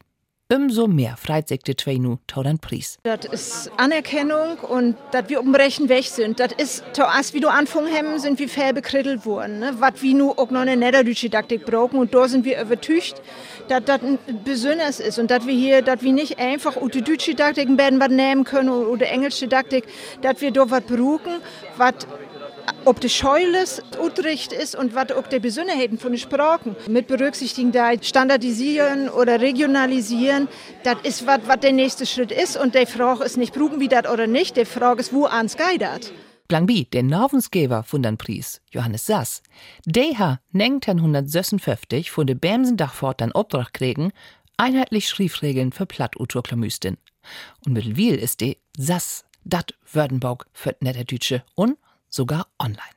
Umso 0.53 0.87
mehr 0.87 1.17
freut 1.17 1.49
sich 1.49 1.63
die 1.63 1.75
zwei 1.75 1.97
nu 1.97 2.19
tauren 2.27 2.59
Preis. 2.59 2.99
Das 3.03 3.25
ist 3.25 3.71
Anerkennung 3.79 4.59
und 4.59 4.95
dass 5.11 5.31
wir 5.31 5.41
umbrechen 5.41 5.89
weg 5.89 6.05
sind. 6.05 6.39
Das 6.39 6.53
ist, 6.53 6.85
als 7.01 7.33
wie 7.33 7.41
du 7.41 7.49
anfangen 7.49 7.91
haben, 7.91 8.19
sind 8.19 8.39
wir 8.39 8.49
fair 8.51 8.75
bekrittelt 8.75 9.25
worden. 9.25 9.61
Ne? 9.61 9.75
Was 9.79 10.03
wir 10.03 10.15
nur 10.15 10.39
auch 10.39 10.51
noch 10.51 10.61
eine 10.61 10.77
niederdeutsche 10.77 11.31
Didaktik 11.31 11.65
brauchen 11.65 11.99
und 11.99 12.15
da 12.15 12.29
sind 12.29 12.45
wir 12.45 12.61
übertücht, 12.61 13.23
dass 13.69 13.85
das 13.85 14.03
ein 14.03 14.19
besonders 14.45 15.01
ist 15.01 15.19
und 15.19 15.31
dass 15.31 15.47
wir 15.47 15.55
hier, 15.55 15.81
dass 15.81 16.03
wir 16.03 16.13
nicht 16.13 16.39
einfach 16.39 16.77
die 16.93 17.01
deutsche 17.01 17.31
Didaktik 17.31 17.79
werden 17.79 17.99
was 17.99 18.11
nehmen 18.11 18.45
können 18.45 18.69
oder 18.69 19.09
englische 19.09 19.47
Didaktik, 19.47 19.85
dass 20.21 20.43
wir 20.43 20.51
da 20.51 20.71
was 20.71 20.83
brauchen, 20.83 21.41
was 21.79 21.95
ob 22.85 23.01
die 23.01 23.09
Scheules 23.09 23.83
Utrecht 23.99 24.53
ist 24.53 24.77
und 24.77 24.95
was 24.95 25.13
ob 25.17 25.31
die 25.31 25.39
Besonderheiten 25.39 25.99
von 25.99 26.13
den 26.13 26.19
Sprachen 26.19 26.77
mit 26.89 27.07
berücksichtigen, 27.07 27.73
da 27.73 27.93
standardisieren 28.01 29.09
oder 29.09 29.41
regionalisieren, 29.41 30.49
das 30.83 30.97
ist 31.03 31.27
was, 31.27 31.41
was 31.47 31.61
der 31.61 31.73
nächste 31.73 32.07
Schritt 32.07 32.31
ist 32.31 32.57
und 32.57 32.75
die 32.75 32.87
Frage 32.87 33.25
ist 33.25 33.37
nicht, 33.37 33.55
brauchen 33.55 33.81
wir 33.81 33.89
das 33.89 34.11
oder 34.11 34.27
nicht, 34.27 34.57
die 34.57 34.65
Frage 34.65 35.01
ist, 35.01 35.13
wo 35.13 35.25
ans 35.27 35.57
geidert. 35.57 36.13
Langbi, 36.51 36.85
der 36.85 37.03
Namensgeber 37.03 37.83
von 37.83 38.03
den 38.03 38.19
Preis, 38.19 38.61
Johannes 38.71 39.07
Sass, 39.07 39.43
der 39.87 40.19
hat 40.19 40.41
1956 40.53 42.11
von 42.11 42.27
der 42.27 42.35
Bämsendachfort 42.35 43.21
dann 43.21 43.33
Obdrach 43.33 43.73
kriegen, 43.73 44.13
einheitlich 44.59 45.09
Schriftregeln 45.09 45.73
für 45.73 45.87
Plattuturklamüstin. 45.87 46.99
Und 47.65 47.73
mit 47.73 47.97
Wiel 47.97 48.17
ist 48.17 48.41
die 48.41 48.59
Sass 48.77 49.25
Dat 49.45 49.75
Wördenburg 49.93 50.47
für 50.53 50.77
Niederdeutsche 50.81 51.43
und 51.55 51.79
sogar 52.15 52.47
online. 52.59 52.95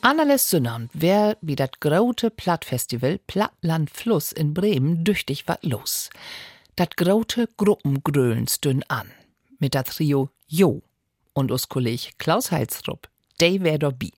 Annales 0.00 0.50
Sünnern 0.50 0.90
wär 0.92 1.38
wie 1.40 1.56
dat 1.56 1.80
grote 1.80 2.30
Plattfestival 2.30 3.18
Plattland 3.26 3.90
Fluss 3.90 4.32
in 4.32 4.52
Bremen 4.52 5.02
düchtig 5.02 5.48
wat 5.48 5.64
los. 5.64 6.10
Dat 6.76 6.96
grote 6.96 7.48
Gruppengrölen 7.56 8.46
stünn 8.46 8.82
an. 8.88 9.10
Mit 9.58 9.74
dat 9.74 9.86
Trio 9.86 10.28
Jo 10.46 10.82
und 11.32 11.50
us 11.50 11.68
Kolleg 11.68 12.18
Klaus 12.18 12.50
Heilsrup. 12.50 13.08
Day 13.40 13.62
wär 13.62 13.78
dobby. 13.78 14.12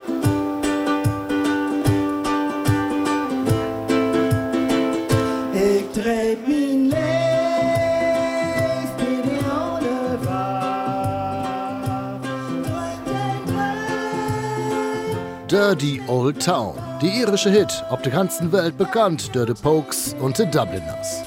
Dirty 15.66 16.00
Old 16.06 16.40
Town. 16.40 16.76
Die 17.02 17.08
irische 17.08 17.50
Hit, 17.50 17.84
auf 17.90 18.00
der 18.00 18.12
ganzen 18.12 18.52
Welt 18.52 18.78
bekannt, 18.78 19.34
die 19.34 19.52
Pokes 19.52 20.14
und 20.20 20.38
die 20.38 20.46
Dubliners. 20.48 21.24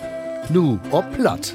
Nu, 0.47 0.79
ob 0.91 1.11
platt. 1.11 1.53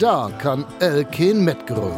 Da 0.00 0.30
kann 0.40 0.64
Elkin 0.80 1.44
mitgrölen. 1.44 1.92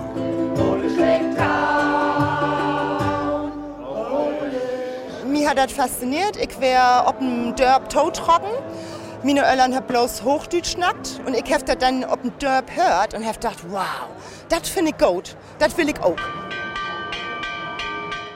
Mich 5.26 5.48
hat 5.48 5.56
das 5.56 5.72
fasziniert. 5.72 6.36
Ich 6.36 6.60
wär 6.60 7.06
op 7.06 7.20
dem 7.20 7.56
Dörp 7.56 7.88
tottrocken. 7.88 8.50
Meine 9.24 9.40
Öllern 9.40 9.74
hab 9.74 9.88
bloß 9.88 10.22
Hochdeutsch 10.22 10.72
schnackt 10.72 11.18
und 11.24 11.34
ich 11.34 11.50
hab 11.50 11.64
das 11.64 11.78
dann 11.78 12.04
op 12.04 12.20
dem 12.20 12.32
Dörp 12.38 12.70
hört 12.76 13.14
und 13.14 13.24
hab 13.24 13.36
gedacht, 13.36 13.56
wow, 13.70 14.06
das 14.50 14.68
finde 14.68 14.90
ich 14.90 14.98
gut. 14.98 15.34
Das 15.58 15.74
will 15.78 15.88
ich 15.88 15.98
auch. 16.00 16.18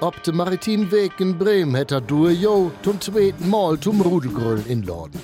Ob 0.00 0.23
dem 0.23 0.37
maritimen 0.37 0.90
Weg 0.90 1.12
in 1.18 1.37
Bremen 1.37 1.75
hätte 1.75 2.00
du 2.00 2.28
jo 2.28 2.73
zum 2.83 2.99
zweiten 3.02 3.50
Mal 3.50 3.78
zum 3.78 4.00
Rudelgrölen 4.00 4.64
inladen. 4.66 5.21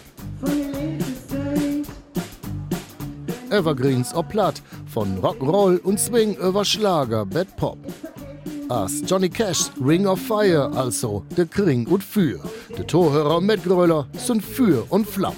Evergreens 3.48 4.14
ob 4.14 4.28
platt, 4.28 4.60
von 4.92 5.18
Rock'n'Roll 5.22 5.78
und 5.78 5.98
Swing 5.98 6.34
über 6.36 6.66
Schlager, 6.66 7.24
Bad 7.24 7.56
Pop. 7.56 7.78
As 8.68 9.02
Johnny 9.06 9.28
Cash 9.28 9.70
Ring 9.80 10.06
of 10.06 10.18
Fire, 10.20 10.70
also 10.74 11.24
der 11.36 11.46
Kring 11.46 11.86
und 11.86 12.02
Für. 12.02 12.40
De 12.70 12.84
Torhörer 12.84 13.36
und 13.36 13.46
Mitgröler 13.46 14.06
sind 14.14 14.42
Für 14.42 14.86
und 14.90 15.06
Flamm. 15.06 15.34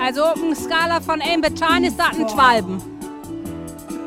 Also 0.00 0.24
auf 0.24 0.42
einer 0.42 0.54
Skala 0.54 1.00
von 1.00 1.20
1 1.20 1.48
bis 1.48 1.54
10 1.60 1.84
ist 1.84 1.98
das 1.98 2.18
ein 2.18 2.28
Schwalben. 2.28 2.82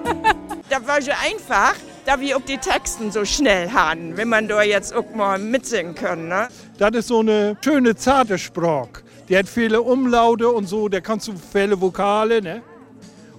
Da 0.67 0.85
war 0.87 0.99
so 0.99 1.11
einfach, 1.11 1.75
da 2.05 2.19
wir 2.19 2.35
auch 2.35 2.41
die 2.41 2.57
Texten 2.57 3.11
so 3.11 3.23
schnell 3.23 3.71
haben, 3.71 4.17
wenn 4.17 4.27
man 4.27 4.47
da 4.47 4.63
jetzt 4.63 4.95
auch 4.95 5.13
mal 5.13 5.37
mitsingen 5.37 5.93
können. 5.93 6.27
Ne? 6.27 6.47
Das 6.77 6.93
ist 6.93 7.07
so 7.07 7.19
eine 7.19 7.55
schöne, 7.63 7.95
zarte 7.95 8.37
Sprache. 8.37 9.03
Die 9.29 9.37
hat 9.37 9.47
viele 9.47 9.81
Umlaute 9.81 10.49
und 10.49 10.67
so, 10.67 10.89
der 10.89 10.99
kannst 11.01 11.27
du 11.29 11.33
viele 11.51 11.79
Vokale, 11.79 12.41
ne? 12.41 12.61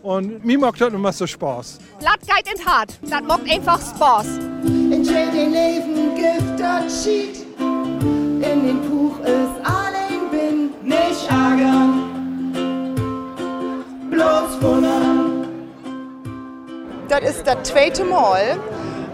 Und 0.02 0.44
mir 0.44 0.58
macht 0.58 0.80
das 0.80 0.92
immer 0.92 1.12
so 1.12 1.26
Spaß. 1.26 1.78
Geht 2.00 2.54
in 2.54 2.64
hart. 2.64 2.98
Das 3.02 3.22
macht 3.22 3.42
einfach 3.50 3.78
Spaß. 3.80 4.26
In 4.64 5.04
den 5.04 5.52
Leben 5.52 6.14
Gift 6.14 6.58
dat 6.58 6.90
schied. 6.90 7.44
In 7.58 8.40
den 8.40 8.80
Buch 8.88 9.18
ist 9.20 9.56
allein 9.64 10.30
bin, 10.30 10.70
nicht 10.82 11.28
ärgern. 11.28 12.02
Bloß 14.10 14.62
wundern. 14.62 15.48
Das 17.08 17.20
ist 17.30 17.46
das 17.46 17.62
zweite 17.64 18.04
Mal. 18.04 18.58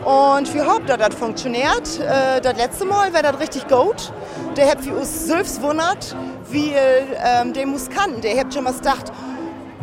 Und 0.05 0.53
wir 0.53 0.67
hoffen, 0.67 0.87
dass 0.87 0.99
das 0.99 1.15
funktioniert. 1.15 2.01
Äh, 2.01 2.41
das 2.41 2.57
letzte 2.57 2.85
Mal 2.85 3.13
war 3.15 3.23
das 3.23 3.39
richtig 3.39 3.69
gut. 3.69 4.13
Der 4.57 4.71
hat 4.71 4.85
wie 4.85 4.91
uns 4.91 5.27
selbst 5.27 5.63
wundert, 5.63 6.17
wie 6.51 6.73
ähm, 6.73 7.53
der 7.53 7.67
Musikanten, 7.67 8.21
der 8.21 8.39
hat 8.39 8.53
schon 8.53 8.65
mal 8.65 8.73
gedacht, 8.73 9.13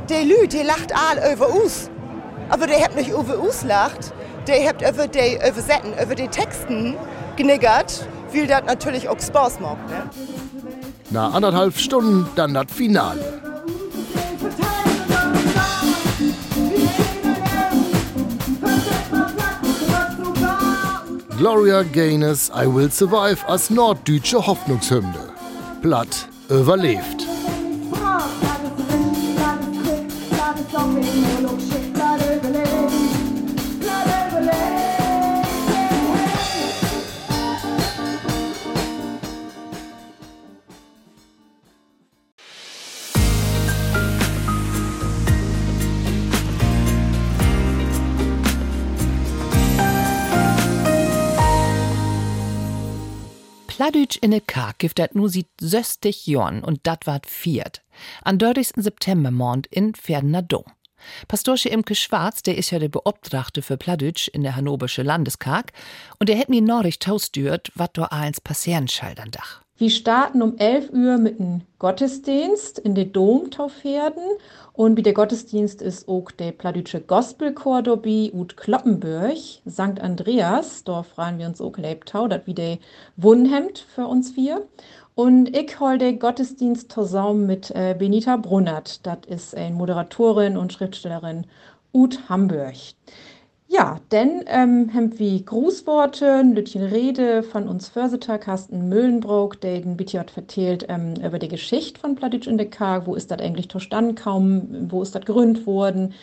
der 0.09 0.25
Lü, 0.25 0.47
der 0.47 0.65
lacht 0.65 0.91
all 0.93 1.33
über 1.33 1.49
uns. 1.49 1.89
Aber 2.49 2.67
der 2.67 2.83
hat 2.83 2.95
nicht 2.95 3.09
über 3.09 3.37
uns 3.37 3.63
lacht, 3.63 4.13
der 4.47 4.67
hat 4.67 4.81
über 4.81 5.07
die 5.07 5.35
Übersetzen, 5.35 5.93
über 6.01 6.15
die 6.15 6.27
Texten 6.27 6.95
geniggert, 7.35 8.05
weil 8.33 8.47
das 8.47 8.63
natürlich 8.65 9.07
auch 9.07 9.19
Spaß 9.19 9.59
macht. 9.59 9.87
Ne? 9.87 10.09
Nach 11.11 11.33
anderthalb 11.33 11.77
Stunden 11.77 12.27
dann 12.35 12.53
das 12.53 12.65
Finale. 12.73 13.48
Gloria 21.39 21.83
Gaynors 21.83 22.51
I 22.53 22.65
Will 22.65 22.91
Survive 22.91 23.47
als 23.47 23.69
norddeutsche 23.69 24.45
Hoffnungshymne. 24.45 25.29
Platt 25.81 26.27
überlebt. 26.49 27.25
Pladütsch 53.79 54.17
in 54.21 54.31
ne 54.31 54.41
Kark 54.41 54.79
gibt 54.79 54.99
dat 54.99 55.15
nu 55.15 55.29
sieht 55.29 55.47
söstig 55.61 56.27
Jorn 56.27 56.65
und 56.65 56.81
dat 56.83 57.07
ward 57.07 57.25
viert. 57.25 57.81
An 58.23 58.37
30. 58.37 58.71
September 58.75 59.31
Mond 59.31 59.67
in 59.67 59.93
Pferdener 59.93 60.41
Dom. 60.41 60.65
Pastorsche 61.29 61.69
Imke 61.69 61.95
Schwarz, 61.95 62.43
der 62.43 62.57
ist 62.57 62.71
ja 62.71 62.79
der 62.79 62.89
Beobtrachte 62.89 63.61
für 63.61 63.77
Pladütsch 63.77 64.27
in 64.27 64.43
der 64.43 64.57
Hannoversche 64.57 65.01
Landeskark 65.01 65.71
und 66.19 66.27
der 66.27 66.35
hätt 66.35 66.49
mir 66.49 66.61
Norrich 66.61 66.99
tausdürt, 66.99 67.71
wat 67.73 67.97
do 67.97 68.03
eins 68.03 68.41
passieren 68.41 68.89
schaldern 68.89 69.31
Dach. 69.31 69.61
Wir 69.79 69.91
starten 69.91 70.41
um 70.41 70.57
11 70.57 70.91
Uhr 70.91 71.17
mit 71.17 71.39
einem 71.39 71.61
Gottesdienst 71.77 72.79
in 72.79 72.95
den 72.95 73.13
Dom 73.13 73.49
Taufherden. 73.49 74.25
Und 74.73 74.97
wie 74.97 75.03
der 75.03 75.13
Gottesdienst 75.13 75.81
ist 75.81 76.09
auch 76.09 76.31
der 76.31 76.51
Pladütsche 76.51 76.99
Gospelchor 76.99 77.81
dobi 77.81 78.29
ut 78.33 78.57
Kloppenburg, 78.57 79.37
St. 79.37 80.01
Andreas. 80.01 80.83
Da 80.83 81.03
freuen 81.03 81.39
wir 81.39 81.47
uns 81.47 81.61
auch 81.61 81.77
Lebtau, 81.77 82.27
das 82.27 82.41
wie 82.43 82.53
der 82.53 82.77
Wunhemd 83.15 83.79
für 83.79 84.05
uns 84.05 84.31
vier. 84.31 84.67
Und 85.15 85.55
ich 85.55 85.79
hol 85.79 85.97
den 85.97 86.19
Gottesdienst 86.19 86.91
zusammen 86.91 87.45
mit 87.45 87.71
äh, 87.71 87.95
Benita 87.97 88.35
Brunnert. 88.35 89.05
Das 89.07 89.19
ist 89.27 89.55
eine 89.55 89.73
Moderatorin 89.73 90.57
und 90.57 90.73
Schriftstellerin 90.73 91.45
ut 91.93 92.27
Hamburg. 92.27 92.75
Ja, 93.71 93.99
denn 94.11 94.43
ähm, 94.47 94.91
haben 94.95 95.19
wir 95.19 95.43
Grußworte, 95.43 96.41
Lütchen 96.41 96.81
Rede 96.81 97.43
von 97.43 97.67
uns 97.67 97.87
Förseter, 97.87 98.39
Carsten 98.39 98.89
Müllenbrook, 98.89 99.61
der 99.61 99.81
den 99.81 99.95
BTJ 99.95 100.21
vertellt 100.33 100.87
ähm, 100.89 101.13
über 101.23 101.37
die 101.37 101.49
Geschichte 101.49 101.99
von 101.99 102.15
Pladütsch 102.15 102.47
in 102.47 102.57
der 102.57 102.67
Karg. 102.67 103.05
Wo 103.05 103.13
ist 103.13 103.29
das 103.29 103.39
eigentlich 103.39 103.69
zustande 103.69 104.15
kaum? 104.15 104.87
Wo 104.89 105.03
ist 105.03 105.13
das 105.13 105.23
gegründet 105.23 105.67
worden? 105.67 106.15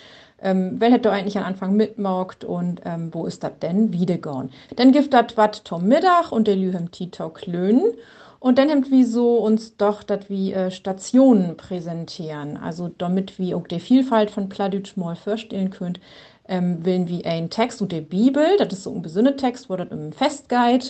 Ähm, 0.43 0.75
wer 0.81 0.91
hätte 0.91 1.13
eigentlich 1.13 1.39
am 1.39 1.45
Anfang 1.45 1.77
mitmorgt 1.77 2.43
und 2.43 2.81
ähm, 2.85 3.11
wo 3.15 3.27
ist 3.27 3.45
das 3.45 3.53
denn 3.63 3.93
wiedergegangen? 3.93 4.51
Dann 4.75 4.91
gibt 4.91 5.15
das 5.15 5.37
was 5.37 5.63
zum 5.63 5.87
Mittag 5.87 6.33
und 6.33 6.49
der 6.49 6.57
Lühem 6.57 6.91
Titau 6.91 7.29
Klönen. 7.29 7.93
Und 8.41 8.59
dann 8.59 8.71
haben 8.71 8.91
wir 8.91 9.07
so 9.07 9.39
uns 9.39 9.77
doch 9.77 10.03
dat 10.03 10.29
wie 10.29 10.53
äh, 10.53 10.73
Stationen 10.73 11.57
präsentieren. 11.57 12.57
Also 12.57 12.91
damit 12.99 13.39
wir 13.39 13.57
auch 13.57 13.67
die 13.67 13.81
Vielfalt 13.81 14.31
von 14.31 14.49
Pladütsch 14.49 14.97
mal 14.97 15.17
vorstellen 15.17 15.71
könnt, 15.71 16.01
ähm, 16.49 16.85
willen 16.85 17.09
wir 17.09 17.27
einen 17.27 17.51
Text 17.51 17.83
und 17.83 17.93
der 17.93 18.01
Bibel, 18.01 18.45
das 18.59 18.73
ist 18.73 18.85
so 18.85 18.95
ein 18.95 19.03
besonderer 19.03 19.37
Text, 19.37 19.69
das 19.69 19.89
im 19.91 20.13
Festguide, 20.13 20.87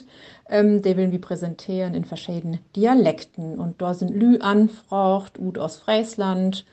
ähm, 0.49 0.83
der 0.83 0.97
willen 0.97 1.13
wir 1.13 1.21
präsentieren 1.21 1.95
in 1.95 2.05
verschiedenen 2.05 2.61
Dialekten. 2.75 3.59
Und 3.59 3.81
da 3.81 3.95
sind 3.95 4.15
Lü 4.15 4.39
anfracht, 4.39 5.39
Ud 5.39 5.59
aus 5.59 5.79
Friesland, 5.79 6.65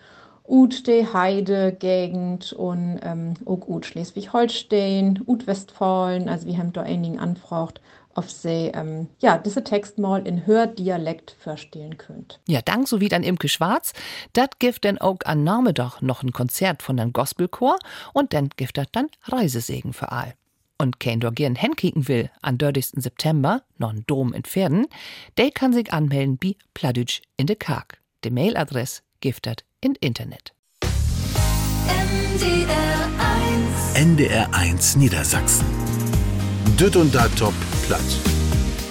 Ud 0.46 0.88
de 0.88 1.06
Heide 1.14 1.72
Gegend 1.72 2.52
und 2.54 3.00
ähm, 3.04 3.36
auch 3.46 3.68
Ud 3.68 3.86
Schleswig-Holstein, 3.86 5.22
Ud 5.26 5.48
Westfalen, 5.48 6.28
also 6.28 6.48
wir 6.48 6.58
haben 6.58 6.74
da 6.74 6.82
einigen 6.82 7.20
anfracht 7.20 7.80
ob 8.16 8.30
sie 8.30 8.72
ähm, 8.74 9.08
ja, 9.20 9.38
diese 9.38 9.64
Text 9.64 9.98
mal 9.98 10.26
in 10.28 10.46
Hördialekt 10.46 11.36
verstehen 11.40 11.98
könnt. 11.98 12.40
Ja, 12.48 12.62
dank 12.62 12.88
so 12.88 13.02
wie 13.02 13.14
an 13.14 13.24
Imke 13.24 13.50
Schwarz. 13.50 13.94
Dat 14.34 14.60
gibt 14.60 14.84
denn 14.84 14.98
auch 14.98 15.20
an 15.26 15.44
Nachmittag 15.44 16.02
noch 16.02 16.24
ein 16.24 16.32
Konzert 16.32 16.82
von 16.84 16.98
den 16.98 17.14
Gospelchor 17.14 17.78
und 18.14 18.34
dann 18.34 18.50
gibt 18.56 18.78
dat 18.78 18.90
dann 18.92 19.08
Reisesegen 19.24 19.94
für 19.94 20.12
all. 20.12 20.34
Und 20.78 21.00
kein 21.00 21.20
dort 21.20 21.36
gern 21.36 21.56
hinkicken 21.56 22.08
will 22.08 22.30
an 22.42 22.58
30. 22.58 23.02
September, 23.04 23.64
non 23.78 24.04
Dom 24.08 24.34
in 24.34 24.44
Pferden, 24.44 24.88
der 25.38 25.52
kann 25.52 25.72
sich 25.72 25.94
anmelden 25.94 26.38
wie 26.42 26.58
Pladütsch 26.74 27.22
in 27.38 27.48
de 27.48 27.56
Kark. 27.56 28.00
De 28.24 28.32
Mailadress 28.32 29.04
giftet 29.22 29.64
in 29.82 29.96
Internet. 29.96 30.54
NDR 31.88 33.10
1 33.94 33.96
NDR 33.96 34.54
1 34.54 34.96
Niedersachsen 34.96 35.83
Düt 36.84 36.98
und 36.98 37.16
da 37.16 37.30
top 37.40 37.54
platt 37.88 38.02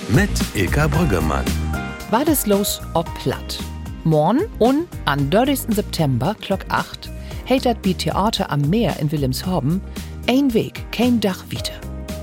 mit 0.08 0.30
Ilka 0.54 0.88
Brüggemann 0.88 1.44
War 2.10 2.24
das 2.24 2.46
los 2.46 2.80
ob 2.94 3.06
platt 3.16 3.58
Morn 4.04 4.40
und 4.58 4.86
an 5.04 5.28
30. 5.28 5.74
September 5.74 6.34
Glock 6.40 6.60
8 6.70 7.10
hält 7.44 7.66
wie 7.82 7.92
Theater 7.92 8.50
am 8.50 8.62
Meer 8.62 8.98
in 8.98 9.12
Wilhelmshaben 9.12 9.82
ein 10.26 10.54
Weg 10.54 10.90
kein 10.90 11.20
Dach 11.20 11.44
wieder 11.50 11.74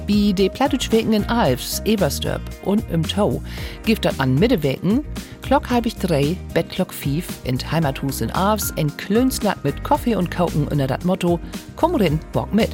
wie 0.08 0.34
de 0.34 0.50
Plattdeutschwegen 0.50 1.14
in 1.14 1.26
Alfs, 1.26 1.84
Ebersdorp 1.86 2.42
und 2.66 2.84
im 2.90 3.04
Tau 3.04 3.40
gibt 3.86 4.06
dat 4.06 4.20
an 4.20 4.34
Mitteweken, 4.34 5.06
Glock 5.44 5.70
halb 5.70 5.86
ich 5.86 5.98
drei, 5.98 6.36
Bett 6.56 6.70
Glock 6.70 6.92
fief, 6.92 7.28
in 7.44 7.60
Heimathus 7.72 8.22
in 8.22 8.32
Alfs, 8.32 8.74
ein 8.76 8.98
Klönslack 8.98 9.64
mit 9.64 9.84
Kaffee 9.84 10.16
und 10.16 10.32
Kauken 10.32 10.68
unter 10.68 10.88
dat 10.88 11.06
Motto, 11.06 11.40
komm 11.76 11.94
rin, 11.94 12.20
bock 12.32 12.52
mit. 12.52 12.72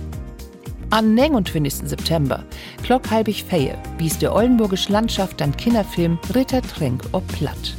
Am 0.96 1.14
29. 1.14 1.90
September, 1.90 2.46
Glock 2.82 3.12
halb 3.12 3.28
ich 3.28 3.44
feie, 3.44 3.78
wies 3.98 4.18
der 4.18 4.34
Oldenburgische 4.34 4.94
Landschaft 4.94 5.42
dann 5.42 5.58
Kinderfilm 5.58 6.18
Ritter 6.34 6.62
Tränk 6.62 7.04
ob 7.12 7.28
Platt. 7.28 7.76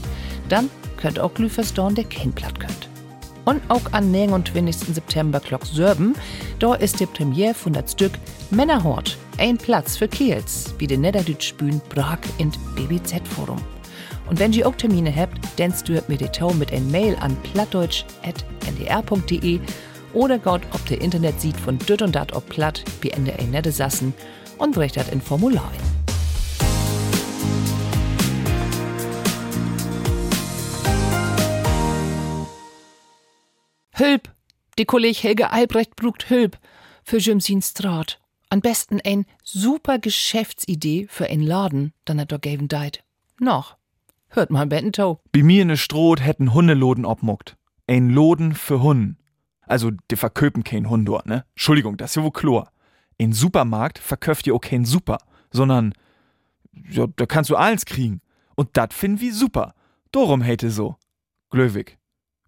Dann 0.50 0.68
könnt 0.98 1.18
auch 1.18 1.32
Glüfersdorn 1.32 1.94
der 1.94 2.04
Ken 2.04 2.34
platt 2.34 2.60
könnt. 2.60 2.90
Und 3.46 3.62
auch 3.70 3.90
am 3.92 4.10
29. 4.10 4.94
September 4.94 5.40
Glock 5.40 5.64
Sörben, 5.64 6.14
da 6.58 6.74
ist 6.74 7.00
die 7.00 7.06
Premiere 7.06 7.54
von 7.54 7.72
das 7.72 7.92
Stück 7.92 8.12
Männerhort, 8.50 9.16
ein 9.38 9.56
Platz 9.56 9.96
für 9.96 10.08
Kiels, 10.08 10.74
wie 10.76 10.86
den 10.86 11.00
Niederdütsch 11.00 11.54
Bühn 11.54 11.80
Prag 11.88 12.18
in 12.36 12.52
BBZ-Forum. 12.74 13.62
Und 14.28 14.40
wenn 14.40 14.52
ihr 14.52 14.68
auch 14.68 14.74
Termine 14.74 15.16
habt, 15.16 15.38
dann 15.58 15.72
stört 15.72 16.10
mir 16.10 16.18
die 16.18 16.28
Tau 16.28 16.52
mit 16.52 16.70
ein 16.70 16.90
Mail 16.90 17.16
an 17.18 17.34
plattdeutsch.ndr.de 17.54 19.60
oder 20.16 20.38
geht 20.38 20.62
ob 20.72 20.84
der 20.86 21.02
Internet 21.02 21.40
sieht 21.40 21.58
von 21.58 21.78
Düt 21.78 22.00
und 22.00 22.16
Dat 22.16 22.32
ob 22.32 22.48
platt 22.48 22.82
wie 23.02 23.10
NDR 23.10 23.44
Nette 23.44 23.70
Sassen 23.70 24.14
und 24.56 24.74
brecht 24.74 24.96
das 24.96 25.10
in 25.10 25.20
Formular 25.20 25.70
ein. 25.70 25.96
Hülp! 33.92 34.34
Die 34.78 34.84
Kolleg 34.84 35.22
Helge 35.22 35.50
Albrecht 35.50 35.96
brugt 35.96 36.30
Hülp 36.30 36.58
für 37.04 37.18
Jimsin 37.18 37.62
Straat. 37.62 38.18
Am 38.48 38.60
besten 38.60 39.00
ein 39.04 39.26
super 39.42 39.98
Geschäftsidee 39.98 41.06
für 41.10 41.26
ein 41.26 41.40
Laden, 41.40 41.92
dann 42.04 42.20
hat 42.20 42.32
er 42.32 42.38
geben 42.38 42.68
deit. 42.68 43.04
Noch. 43.38 43.76
Hört 44.28 44.50
mal 44.50 44.66
Bententow. 44.66 45.18
Bei 45.32 45.42
mir 45.42 45.62
in 45.62 45.68
der 45.68 45.76
Stroh 45.76 46.16
hätten 46.16 46.54
Hundeloden 46.54 47.04
obmuckt. 47.04 47.56
Ein 47.86 48.10
Loden 48.10 48.54
für 48.54 48.82
Hunden. 48.82 49.18
Also, 49.66 49.90
die 50.10 50.16
verköpen 50.16 50.64
kein 50.64 50.88
Hund 50.88 51.08
dort, 51.08 51.26
ne? 51.26 51.44
Entschuldigung, 51.54 51.96
das 51.96 52.12
ist 52.12 52.16
ja 52.16 52.22
wohl 52.22 52.32
Chlor. 52.32 52.70
In 53.18 53.32
Supermarkt 53.32 53.98
verköft 53.98 54.46
ihr 54.46 54.54
auch 54.54 54.60
kein 54.60 54.84
Super, 54.84 55.18
sondern, 55.50 55.92
ja, 56.88 57.06
da 57.16 57.26
kannst 57.26 57.50
du 57.50 57.56
alles 57.56 57.84
kriegen. 57.84 58.20
Und 58.54 58.76
dat 58.76 58.92
finden 58.94 59.20
wir 59.20 59.34
super. 59.34 59.74
Darum 60.12 60.40
hätte 60.40 60.70
so. 60.70 60.96
Glöwig. 61.50 61.98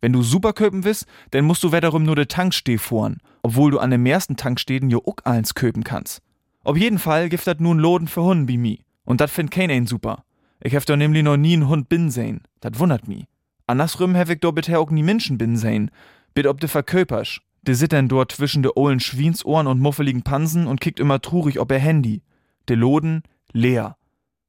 Wenn 0.01 0.13
du 0.13 0.23
super 0.23 0.53
köpen 0.53 0.85
willst, 0.85 1.07
dann 1.33 1.45
musst 1.45 1.63
du 1.63 1.73
wiederum 1.73 2.05
nur 2.05 2.17
de 2.17 2.27
Tanksteh 2.27 2.79
fahren, 2.79 3.19
obwohl 3.43 3.71
du 3.71 3.79
an 3.79 3.91
dem 3.91 4.07
ersten 4.07 4.37
Tankstäden 4.37 4.91
jo 4.91 5.03
auch 5.05 5.25
eins 5.25 5.55
köpen 5.55 5.83
kannst. 5.83 6.23
Auf 6.63 6.77
jeden 6.77 6.99
Fall 6.99 7.29
gibt 7.29 7.47
dat 7.47 7.61
nun 7.61 7.79
Loden 7.79 8.09
für 8.09 8.23
Hunden 8.23 8.49
wie 8.49 8.59
mi. 8.59 8.85
Und 9.05 9.21
dat 9.21 9.31
find 9.31 9.51
kein 9.51 9.71
ein 9.71 9.87
super. 9.87 10.25
Ich 10.61 10.73
hef 10.73 10.85
doch 10.85 10.97
nämlich 10.97 11.23
noch 11.23 11.37
nie 11.37 11.55
einen 11.55 11.69
Hund 11.69 11.89
bin 11.89 12.11
sehen. 12.11 12.43
Dat 12.61 12.79
wundert 12.79 13.09
mi. 13.09 13.27
Andersrum 13.67 14.15
hef 14.15 14.31
ich 14.31 14.41
doch 14.41 14.53
bisher 14.53 14.81
auch 14.81 14.91
nie 14.91 15.03
Menschen 15.03 15.39
bin 15.39 15.57
sehen. 15.57 15.91
Bit 16.35 16.47
ob 16.47 16.61
de 16.61 16.69
Verköpersch. 16.69 17.41
De 17.63 17.75
sittern 17.75 18.09
dort 18.09 18.33
zwischen 18.33 18.63
de 18.63 18.73
ohlen 18.75 19.01
Schwiensohren 19.01 19.67
und 19.67 19.81
muffeligen 19.81 20.23
Pansen 20.23 20.67
und 20.67 20.81
kickt 20.81 21.01
immer 21.01 21.21
trurig 21.21 21.59
ob 21.59 21.71
er 21.73 21.79
Handy. 21.79 22.23
De 22.69 22.77
Loden 22.77 23.23
leer. 23.53 23.97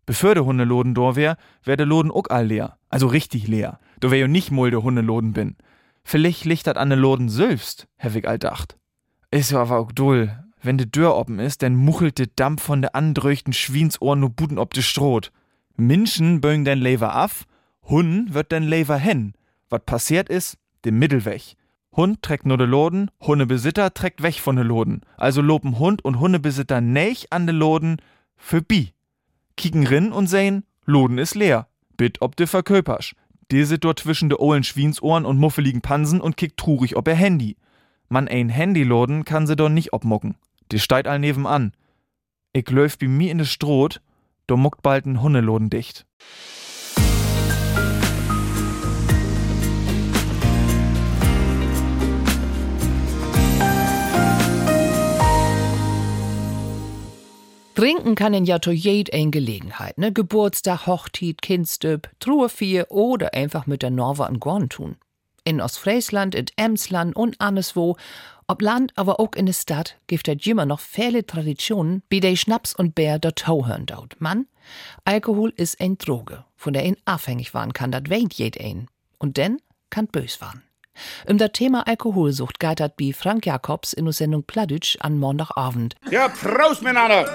Bevor 0.05 0.35
de 0.35 0.43
Hundeloden 0.43 0.93
dor 0.95 1.15
wär, 1.15 1.37
wär 1.63 1.77
de 1.77 1.85
Loden 1.85 2.11
auch 2.11 2.29
all 2.29 2.47
leer. 2.47 2.77
Also 2.89 3.07
richtig 3.07 3.47
leer. 3.47 3.79
Do 3.99 4.11
wär 4.11 4.19
jo 4.19 4.27
nicht 4.27 4.51
mul 4.51 4.71
de 4.71 4.81
Hundeloden 4.81 5.33
bin. 5.33 5.55
Vielleicht 6.03 6.45
liegt 6.45 6.67
dat 6.67 6.77
an 6.77 6.89
de 6.89 6.97
Loden 6.97 7.29
selbst, 7.29 7.87
hef 7.97 8.15
ich 8.15 8.27
all 8.27 8.39
dacht. 8.39 8.77
Is 9.31 9.51
ja 9.51 9.61
aber 9.61 9.77
auch 9.77 9.91
dull. 9.91 10.43
Wenn 10.61 10.77
de 10.77 10.87
Dörr 10.87 11.15
oben 11.15 11.39
ist, 11.39 11.61
dann 11.61 11.75
muchelt 11.75 12.17
de 12.17 12.27
Dampf 12.35 12.63
von 12.63 12.81
de 12.81 12.91
andröchten 12.93 13.53
Schwiensohren 13.53 14.19
nur 14.19 14.31
Buden 14.31 14.57
ob 14.57 14.73
de 14.73 14.83
Stroht. 14.83 15.31
Menschen 15.75 16.41
bögen 16.41 16.65
den 16.65 16.79
Lever 16.79 17.15
af, 17.15 17.45
Hunden 17.83 18.33
wird 18.33 18.51
den 18.51 18.63
Lever 18.63 18.97
hen. 18.97 19.33
Wat 19.69 19.85
passiert 19.85 20.29
is, 20.29 20.57
de 20.83 20.91
Mittelweg. 20.91 21.55
Hund 21.95 22.21
trägt 22.21 22.45
nur 22.45 22.57
de 22.57 22.67
Loden, 22.67 23.09
Hundebesitzer 23.21 23.93
trägt 23.93 24.21
weg 24.21 24.39
von 24.39 24.55
de 24.55 24.63
Loden. 24.63 25.01
Also 25.17 25.41
loben 25.41 25.79
Hund 25.79 26.05
und 26.05 26.19
Hundebesitzer 26.19 26.81
näch 26.81 27.27
an 27.31 27.47
de 27.47 27.55
Loden 27.55 27.97
für 28.37 28.61
bi. 28.61 28.93
Kicken 29.57 29.87
rin 29.87 30.11
und 30.11 30.27
sehen, 30.27 30.63
Loden 30.85 31.17
is 31.17 31.35
leer. 31.35 31.67
Bit 31.97 32.21
ob 32.21 32.35
de 32.35 32.47
Verköpersch. 32.47 33.15
Der 33.51 33.65
sit 33.65 33.83
dort 33.83 33.99
zwischen 33.99 34.29
de 34.29 34.37
ohlen 34.37 34.63
Schwiensohren 34.63 35.25
und 35.25 35.39
muffeligen 35.39 35.81
Pansen 35.81 36.21
und 36.21 36.37
kickt 36.37 36.57
trurig 36.57 36.95
ob 36.95 37.07
er 37.07 37.15
Handy. 37.15 37.57
Man 38.07 38.27
ein 38.27 38.49
Handyloden 38.49 39.25
kann 39.25 39.47
se 39.47 39.55
doch 39.55 39.69
nicht 39.69 39.91
obmucken. 39.91 40.35
Die 40.71 40.79
steit 40.79 41.07
all 41.07 41.19
nebenan. 41.19 41.73
Ich 42.53 42.69
läuf 42.69 42.97
bi 42.97 43.07
mi 43.07 43.29
in 43.29 43.39
de 43.39 43.47
Stroht, 43.47 44.01
do 44.47 44.57
muckt 44.57 44.81
bald 44.81 45.05
n 45.05 45.21
Hundeloden 45.21 45.69
dicht. 45.69 46.05
Trinken 57.79 58.15
kann 58.15 58.33
in 58.33 58.43
ja 58.43 58.59
to 58.59 58.71
jed 58.71 59.13
ein 59.13 59.31
Gelegenheit, 59.31 59.97
ne? 59.97 60.11
Geburtstag, 60.11 60.85
Hochtit, 60.85 61.41
Kindstüb, 61.41 62.09
Truhe 62.19 62.49
oder 62.89 63.33
einfach 63.33 63.67
mit 63.67 63.83
der 63.83 63.89
Norwe 63.89 64.25
an 64.25 64.41
Gorn 64.41 64.67
tun. 64.67 64.97
In 65.45 65.61
Ostfriesland, 65.61 66.35
in 66.35 66.47
Emsland 66.57 67.15
und 67.15 67.39
anderswo, 67.39 67.95
ob 68.47 68.61
Land, 68.61 68.91
aber 68.97 69.21
auch 69.21 69.31
in 69.33 69.45
der 69.45 69.53
Stadt, 69.53 69.95
gibt 70.07 70.27
es 70.27 70.45
immer 70.45 70.65
noch 70.65 70.81
viele 70.81 71.25
Traditionen, 71.25 72.03
wie 72.09 72.19
der 72.19 72.35
Schnaps 72.35 72.75
und 72.75 72.95
Bär 72.95 73.17
der 73.17 73.35
Tauhörn 73.35 73.85
daut. 73.85 74.17
Mann, 74.19 74.47
Alkohol 75.05 75.53
ist 75.55 75.79
ein 75.79 75.97
Droge, 75.97 76.43
von 76.57 76.73
der 76.73 76.83
ein 76.83 76.97
abhängig 77.05 77.53
waren 77.53 77.71
kann, 77.71 77.93
dat 77.93 78.09
weint 78.09 78.33
jed 78.33 78.59
ein. 78.59 78.89
Und 79.19 79.37
denn 79.37 79.61
kann 79.89 80.07
bös 80.07 80.41
waren. 80.41 80.63
Um 81.27 81.37
das 81.37 81.51
Thema 81.53 81.87
Alkoholsucht 81.87 82.59
geitert 82.59 82.93
wie 82.97 83.13
Frank 83.13 83.45
Jakobs 83.45 83.93
in 83.93 84.05
der 84.05 84.13
Sendung 84.13 84.43
Pladütsch 84.43 84.97
an 85.01 85.19
Montagabend. 85.19 85.95
Ja, 86.11 86.29
Prost 86.29 86.81
miteinander! 86.81 87.25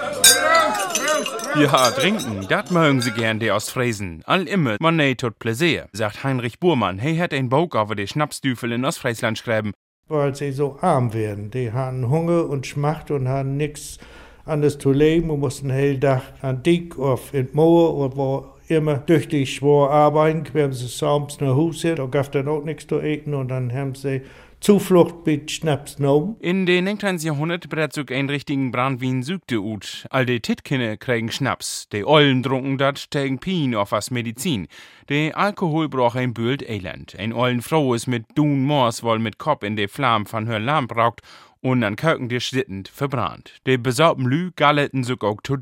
Ja, 1.57 1.91
trinken, 1.91 2.45
dat 2.49 2.71
mögen 2.71 3.01
sie 3.01 3.11
gern, 3.11 3.39
die 3.39 3.51
Ostfriesen. 3.51 4.21
All 4.25 4.47
immer, 4.47 4.75
man 4.79 4.97
nee 4.97 5.15
tot 5.15 5.39
Pläsier, 5.39 5.87
sagt 5.93 6.23
Heinrich 6.23 6.59
Burmann. 6.59 6.99
Hey, 6.99 7.15
hat 7.17 7.33
ein 7.33 7.49
Bock 7.49 7.75
auf 7.75 7.93
die 7.95 8.07
Schnapsdüfel 8.07 8.71
in 8.71 8.83
Ostfriesland 8.83 9.37
schreiben. 9.37 9.71
Weil 10.07 10.35
sie 10.35 10.51
so 10.51 10.77
arm 10.81 11.13
werden. 11.13 11.51
Die 11.51 11.71
haben 11.71 12.09
Hunger 12.09 12.49
und 12.49 12.67
Schmacht 12.67 13.09
und 13.09 13.27
haben 13.27 13.57
nichts 13.57 13.99
anderes 14.45 14.77
zu 14.77 14.91
leben 14.91 15.29
und 15.29 15.39
mussten 15.39 15.69
hell 15.69 15.99
Tag 15.99 16.21
an 16.41 16.61
Dick 16.61 16.99
auf 16.99 17.33
in 17.33 17.49
Moor 17.53 17.95
und 17.95 18.15
wo 18.15 18.54
immer 18.67 18.97
durch 18.97 19.27
die 19.27 19.45
schwor 19.45 19.91
arbeiten, 19.91 20.45
wenn 20.53 20.73
sie 20.73 21.05
abends 21.05 21.39
nach 21.39 21.55
Hause 21.55 22.01
und 22.01 22.11
gab 22.11 22.31
dann 22.31 22.47
auch 22.47 22.63
nichts 22.63 22.87
zu 22.87 22.99
essen 22.99 23.33
und 23.33 23.49
dann 23.49 23.73
haben 23.73 23.95
sie 23.95 24.21
Zuflucht 24.65 25.27
mit 25.27 25.51
Schnaps 25.51 25.97
genommen. 25.97 26.37
In 26.39 26.65
den 26.65 26.85
19. 26.85 27.17
Jahrhundert 27.17 27.69
brett 27.69 27.93
sogar 27.93 28.17
ein 28.17 28.29
richtigen 28.29 28.71
Brandwein 28.71 29.21
sügte 29.21 29.61
ut. 29.61 30.07
All 30.09 30.25
die 30.25 30.39
Titkinne 30.39 30.97
kriegen 30.97 31.31
Schnaps. 31.31 31.87
Die 31.91 32.03
Ollen 32.03 32.41
trunken 32.41 32.79
dat 32.79 33.11
tegen 33.11 33.37
Pien 33.37 33.75
auf 33.75 33.91
was 33.91 34.09
Medizin. 34.09 34.67
Der 35.07 35.37
Alkohol 35.37 35.87
braucht 35.87 36.17
ein 36.17 36.33
Büld 36.33 36.67
Elend. 36.67 37.15
Ein 37.19 37.33
ollen 37.33 37.61
Frau 37.61 37.93
ist 37.93 38.07
mit 38.07 38.25
Dun 38.33 38.63
Mors 38.63 39.03
wohl 39.03 39.19
mit 39.19 39.37
Kopf 39.37 39.61
in 39.61 39.75
de 39.75 39.87
Flam 39.87 40.25
von 40.25 40.47
hör 40.47 40.59
Lamp 40.59 40.89
braucht 40.89 41.21
und 41.61 41.83
an 41.83 41.95
Köken 41.95 42.29
dir 42.29 42.39
schlittend 42.39 42.87
verbrannt. 42.87 43.55
De 43.65 43.77
besorgten 43.77 44.25
Lü 44.25 44.51
galleten 44.55 45.03
sich 45.03 45.21
auch 45.21 45.41
zu. 45.43 45.57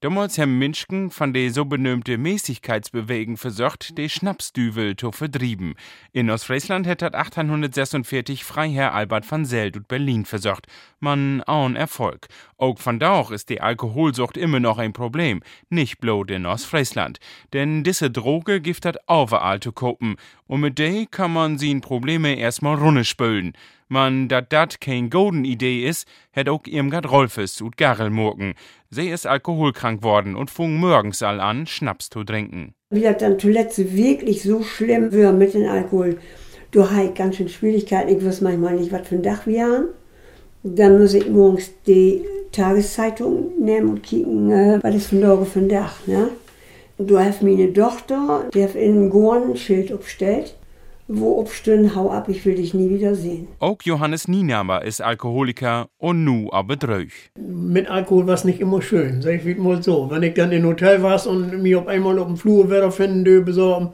Damals 0.00 0.36
haben 0.38 0.58
Menschen 0.58 1.10
von 1.10 1.32
de 1.32 1.48
so 1.48 1.64
benömte 1.64 2.18
Mäßigkeitsbewegen 2.18 3.38
versucht, 3.38 3.96
de 3.96 4.10
Schnapsdüvel 4.10 4.94
zu 4.94 5.10
vertrieben. 5.10 5.74
In 6.12 6.28
Ostfriesland 6.28 6.86
hätte 6.86 7.14
1846 7.14 8.44
Freiherr 8.44 8.92
Albert 8.92 9.30
van 9.30 9.46
Zeld 9.46 9.76
und 9.76 9.88
Berlin 9.88 10.26
versucht. 10.26 10.66
Man 11.00 11.42
auch 11.44 11.70
Erfolg. 11.70 12.28
Auch 12.58 12.78
von 12.78 12.98
da 12.98 13.26
ist 13.30 13.48
die 13.48 13.62
Alkoholsucht 13.62 14.36
immer 14.36 14.60
noch 14.60 14.76
ein 14.76 14.92
Problem. 14.92 15.42
Nicht 15.70 15.98
bloß 15.98 16.26
in 16.28 16.44
Ostfriesland. 16.44 17.18
Denn 17.54 17.82
diese 17.82 18.10
Droge 18.10 18.60
gibt 18.60 18.84
hat 18.84 18.98
overall 19.06 19.60
zu 19.60 19.72
kopen. 19.72 20.16
Und 20.46 20.60
mit 20.60 20.78
der 20.78 21.06
kann 21.06 21.32
man 21.32 21.56
sie 21.56 21.74
Probleme 21.80 22.34
erstmal 22.34 22.76
runterspülen. 22.76 23.54
Man, 23.88 24.28
dat 24.28 24.52
dat 24.52 24.80
kein 24.80 25.10
golden 25.10 25.44
Idee 25.44 25.86
is, 25.86 26.06
hätt 26.36 26.48
auch 26.48 26.60
irmgard 26.66 27.10
Rolfes 27.10 27.60
und 27.60 27.76
Garelmurken. 27.76 28.54
Sie 28.90 29.08
ist 29.08 29.26
alkoholkrank 29.26 30.02
worden 30.02 30.36
und 30.36 30.50
fung 30.50 30.76
morgens 30.76 31.22
all 31.22 31.40
an, 31.40 31.66
Schnaps 31.66 32.10
zu 32.10 32.22
trinken. 32.22 32.74
Wie 32.90 33.00
das 33.00 33.16
dann 33.16 33.38
zuletzt 33.38 33.78
wirklich 33.96 34.42
so 34.42 34.62
schlimm 34.62 35.10
wird 35.10 35.36
mit 35.36 35.54
dem 35.54 35.68
Alkohol, 35.68 36.18
du 36.70 36.88
hast 36.88 37.14
ganz 37.16 37.36
schön 37.36 37.48
Schwierigkeiten. 37.48 38.16
Ich 38.16 38.24
weiß 38.24 38.42
manchmal 38.42 38.76
nicht, 38.76 38.92
was 38.92 39.08
für 39.08 39.16
ein 39.16 39.22
Dach 39.22 39.46
wir 39.46 39.64
haben. 39.64 39.88
Dann 40.62 40.98
muss 40.98 41.14
ich 41.14 41.28
morgens 41.28 41.70
die 41.86 42.22
Tageszeitung 42.52 43.52
nehmen 43.58 43.88
und 43.88 44.02
kicken, 44.02 44.50
äh, 44.50 44.78
was 44.82 44.94
ist 44.94 45.08
von 45.08 45.20
da 45.20 45.36
für 45.44 45.60
ein 45.60 45.68
Dach. 45.68 46.06
Ne? 46.06 46.28
Du 46.98 47.18
hast 47.18 47.42
meine 47.42 47.72
Tochter, 47.72 48.44
die 48.52 48.62
hat 48.62 48.74
in 48.74 49.10
Gorn 49.10 49.50
ein 49.50 49.56
Schild 49.56 49.92
aufgestellt 49.92 50.54
wo 51.08 51.38
obstün, 51.38 51.94
hau 51.94 52.10
ab, 52.10 52.28
ich 52.28 52.44
will 52.44 52.56
dich 52.56 52.74
nie 52.74 52.90
wieder 52.90 53.14
sehen. 53.14 53.48
Auch 53.60 53.78
Johannes 53.84 54.28
Nienaber 54.28 54.84
ist 54.84 55.00
Alkoholiker 55.00 55.88
und 55.98 56.24
nu 56.24 56.48
aber 56.52 56.76
dröch. 56.76 57.30
Mit 57.38 57.88
Alkohol 57.88 58.26
war 58.26 58.34
es 58.34 58.44
nicht 58.44 58.60
immer 58.60 58.82
schön, 58.82 59.22
sag 59.22 59.44
ich 59.44 59.58
mal 59.58 59.82
so. 59.82 60.10
Wenn 60.10 60.22
ich 60.22 60.34
dann 60.34 60.52
im 60.52 60.64
Hotel 60.64 61.02
war 61.02 61.24
und 61.26 61.62
mich 61.62 61.76
auf 61.76 61.86
einmal 61.86 62.18
auf 62.18 62.26
dem 62.26 62.36
Flur 62.36 62.68
wieder 62.68 62.90
finden, 62.90 63.24
dö 63.24 63.42
besorgen 63.42 63.90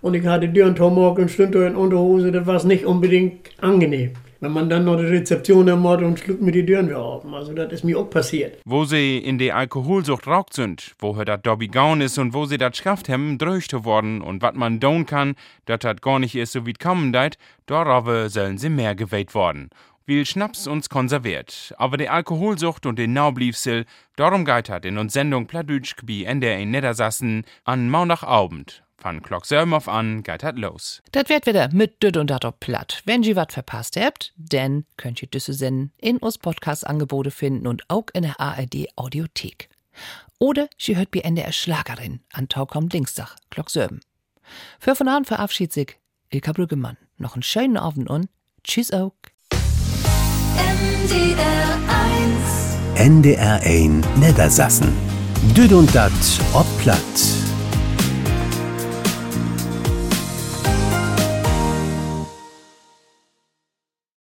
und 0.00 0.14
ich 0.14 0.26
hatte 0.26 0.48
Dürren 0.48 0.78
und 0.78 1.30
stünd 1.30 1.54
in 1.54 1.76
Unterhose, 1.76 2.32
das 2.32 2.46
war 2.46 2.64
nicht 2.66 2.84
unbedingt 2.84 3.50
angenehm 3.60 4.12
wenn 4.42 4.52
man 4.52 4.68
dann 4.68 4.84
noch 4.84 4.96
die 4.96 5.04
Rezeption 5.04 5.68
am 5.68 5.80
Mord 5.82 6.02
und 6.02 6.18
schluckt 6.18 6.42
mir 6.42 6.50
die 6.50 6.66
Türen 6.66 6.88
wieder 6.88 6.98
auf. 6.98 7.24
Also 7.32 7.54
das 7.54 7.72
ist 7.72 7.84
mir 7.84 7.96
auch 7.96 8.10
passiert. 8.10 8.58
Wo 8.64 8.84
sie 8.84 9.18
in 9.18 9.38
der 9.38 9.56
Alkoholsucht 9.56 10.26
raucht 10.26 10.52
sind, 10.52 10.94
woher 10.98 11.24
dat 11.24 11.46
Dobby 11.46 11.68
gaun 11.68 12.00
ist 12.00 12.18
und 12.18 12.34
wo 12.34 12.44
sie 12.44 12.58
dat 12.58 12.76
schafft 12.76 13.08
haben, 13.08 13.38
dröcht 13.38 13.72
worden 13.84 14.20
und 14.20 14.42
wat 14.42 14.56
man 14.56 14.80
down 14.80 15.06
kann, 15.06 15.36
dat 15.66 15.84
hat 15.84 16.02
gar 16.02 16.18
nicht 16.18 16.34
erst 16.34 16.52
so 16.52 16.66
wie 16.66 16.72
kommen 16.72 17.12
deit, 17.12 17.38
darauf 17.66 18.06
sollen 18.30 18.58
sie 18.58 18.68
mehr 18.68 18.96
gewählt 18.96 19.32
worden. 19.32 19.70
Wie 20.06 20.26
Schnaps 20.26 20.66
uns 20.66 20.88
konserviert, 20.88 21.72
aber 21.78 21.96
die 21.96 22.08
Alkoholsucht 22.08 22.84
und 22.86 22.98
den 22.98 23.12
Naubliefsel, 23.12 23.84
darum 24.16 24.44
geht 24.44 24.68
hat 24.68 24.84
in 24.84 24.98
uns 24.98 25.12
Sendung 25.12 25.46
Pladütsch 25.46 25.94
wie 26.04 26.24
Ende 26.24 26.52
in 26.52 26.72
Niedersassen 26.72 27.44
an 27.64 27.88
Maunachabend. 27.88 28.81
Van 29.02 29.20
Klock 29.22 29.50
auf 29.50 29.88
an, 29.88 30.22
geht 30.22 30.44
hat 30.44 30.58
los. 30.58 31.02
Das 31.10 31.28
wird 31.28 31.46
wieder 31.46 31.68
mit 31.72 32.02
Düt 32.02 32.16
und 32.16 32.30
dat 32.30 32.60
platt. 32.60 33.02
Wenn 33.04 33.22
ihr 33.22 33.36
was 33.36 33.52
verpasst 33.52 33.96
habt, 33.96 34.32
dann 34.36 34.84
könnt 34.96 35.22
ihr 35.22 35.28
diese 35.28 35.52
Senden 35.52 35.92
in 35.98 36.18
uns 36.18 36.38
Podcast-Angebote 36.38 37.30
finden 37.30 37.66
und 37.66 37.82
auch 37.88 38.06
in 38.12 38.22
der 38.22 38.38
ARD 38.38 38.88
Audiothek. 38.96 39.68
Oder 40.38 40.68
sie 40.78 40.96
hört 40.96 41.08
wie 41.12 41.20
NDR 41.20 41.52
Schlagerin 41.52 42.20
an 42.32 42.48
Taukom 42.48 42.88
Dienstag, 42.88 43.36
Klock 43.50 43.70
Für 43.70 44.94
von 44.94 45.08
an 45.08 45.24
verabschiedet 45.24 45.72
sich 45.72 45.98
Ilka 46.30 46.52
Brüggemann. 46.52 46.96
Noch 47.18 47.34
einen 47.34 47.42
schönen 47.42 47.76
Abend 47.76 48.08
und 48.08 48.28
tschüss 48.64 48.92
auch. 48.92 49.12
NDR 50.56 51.78
1 52.94 53.06
NDR 53.06 53.60
1 53.62 54.06
Niedersassen. 54.16 54.92
Düd 55.56 55.72
und 55.72 55.94
dat 55.94 56.12
ob 56.52 56.66
platt. 56.78 57.51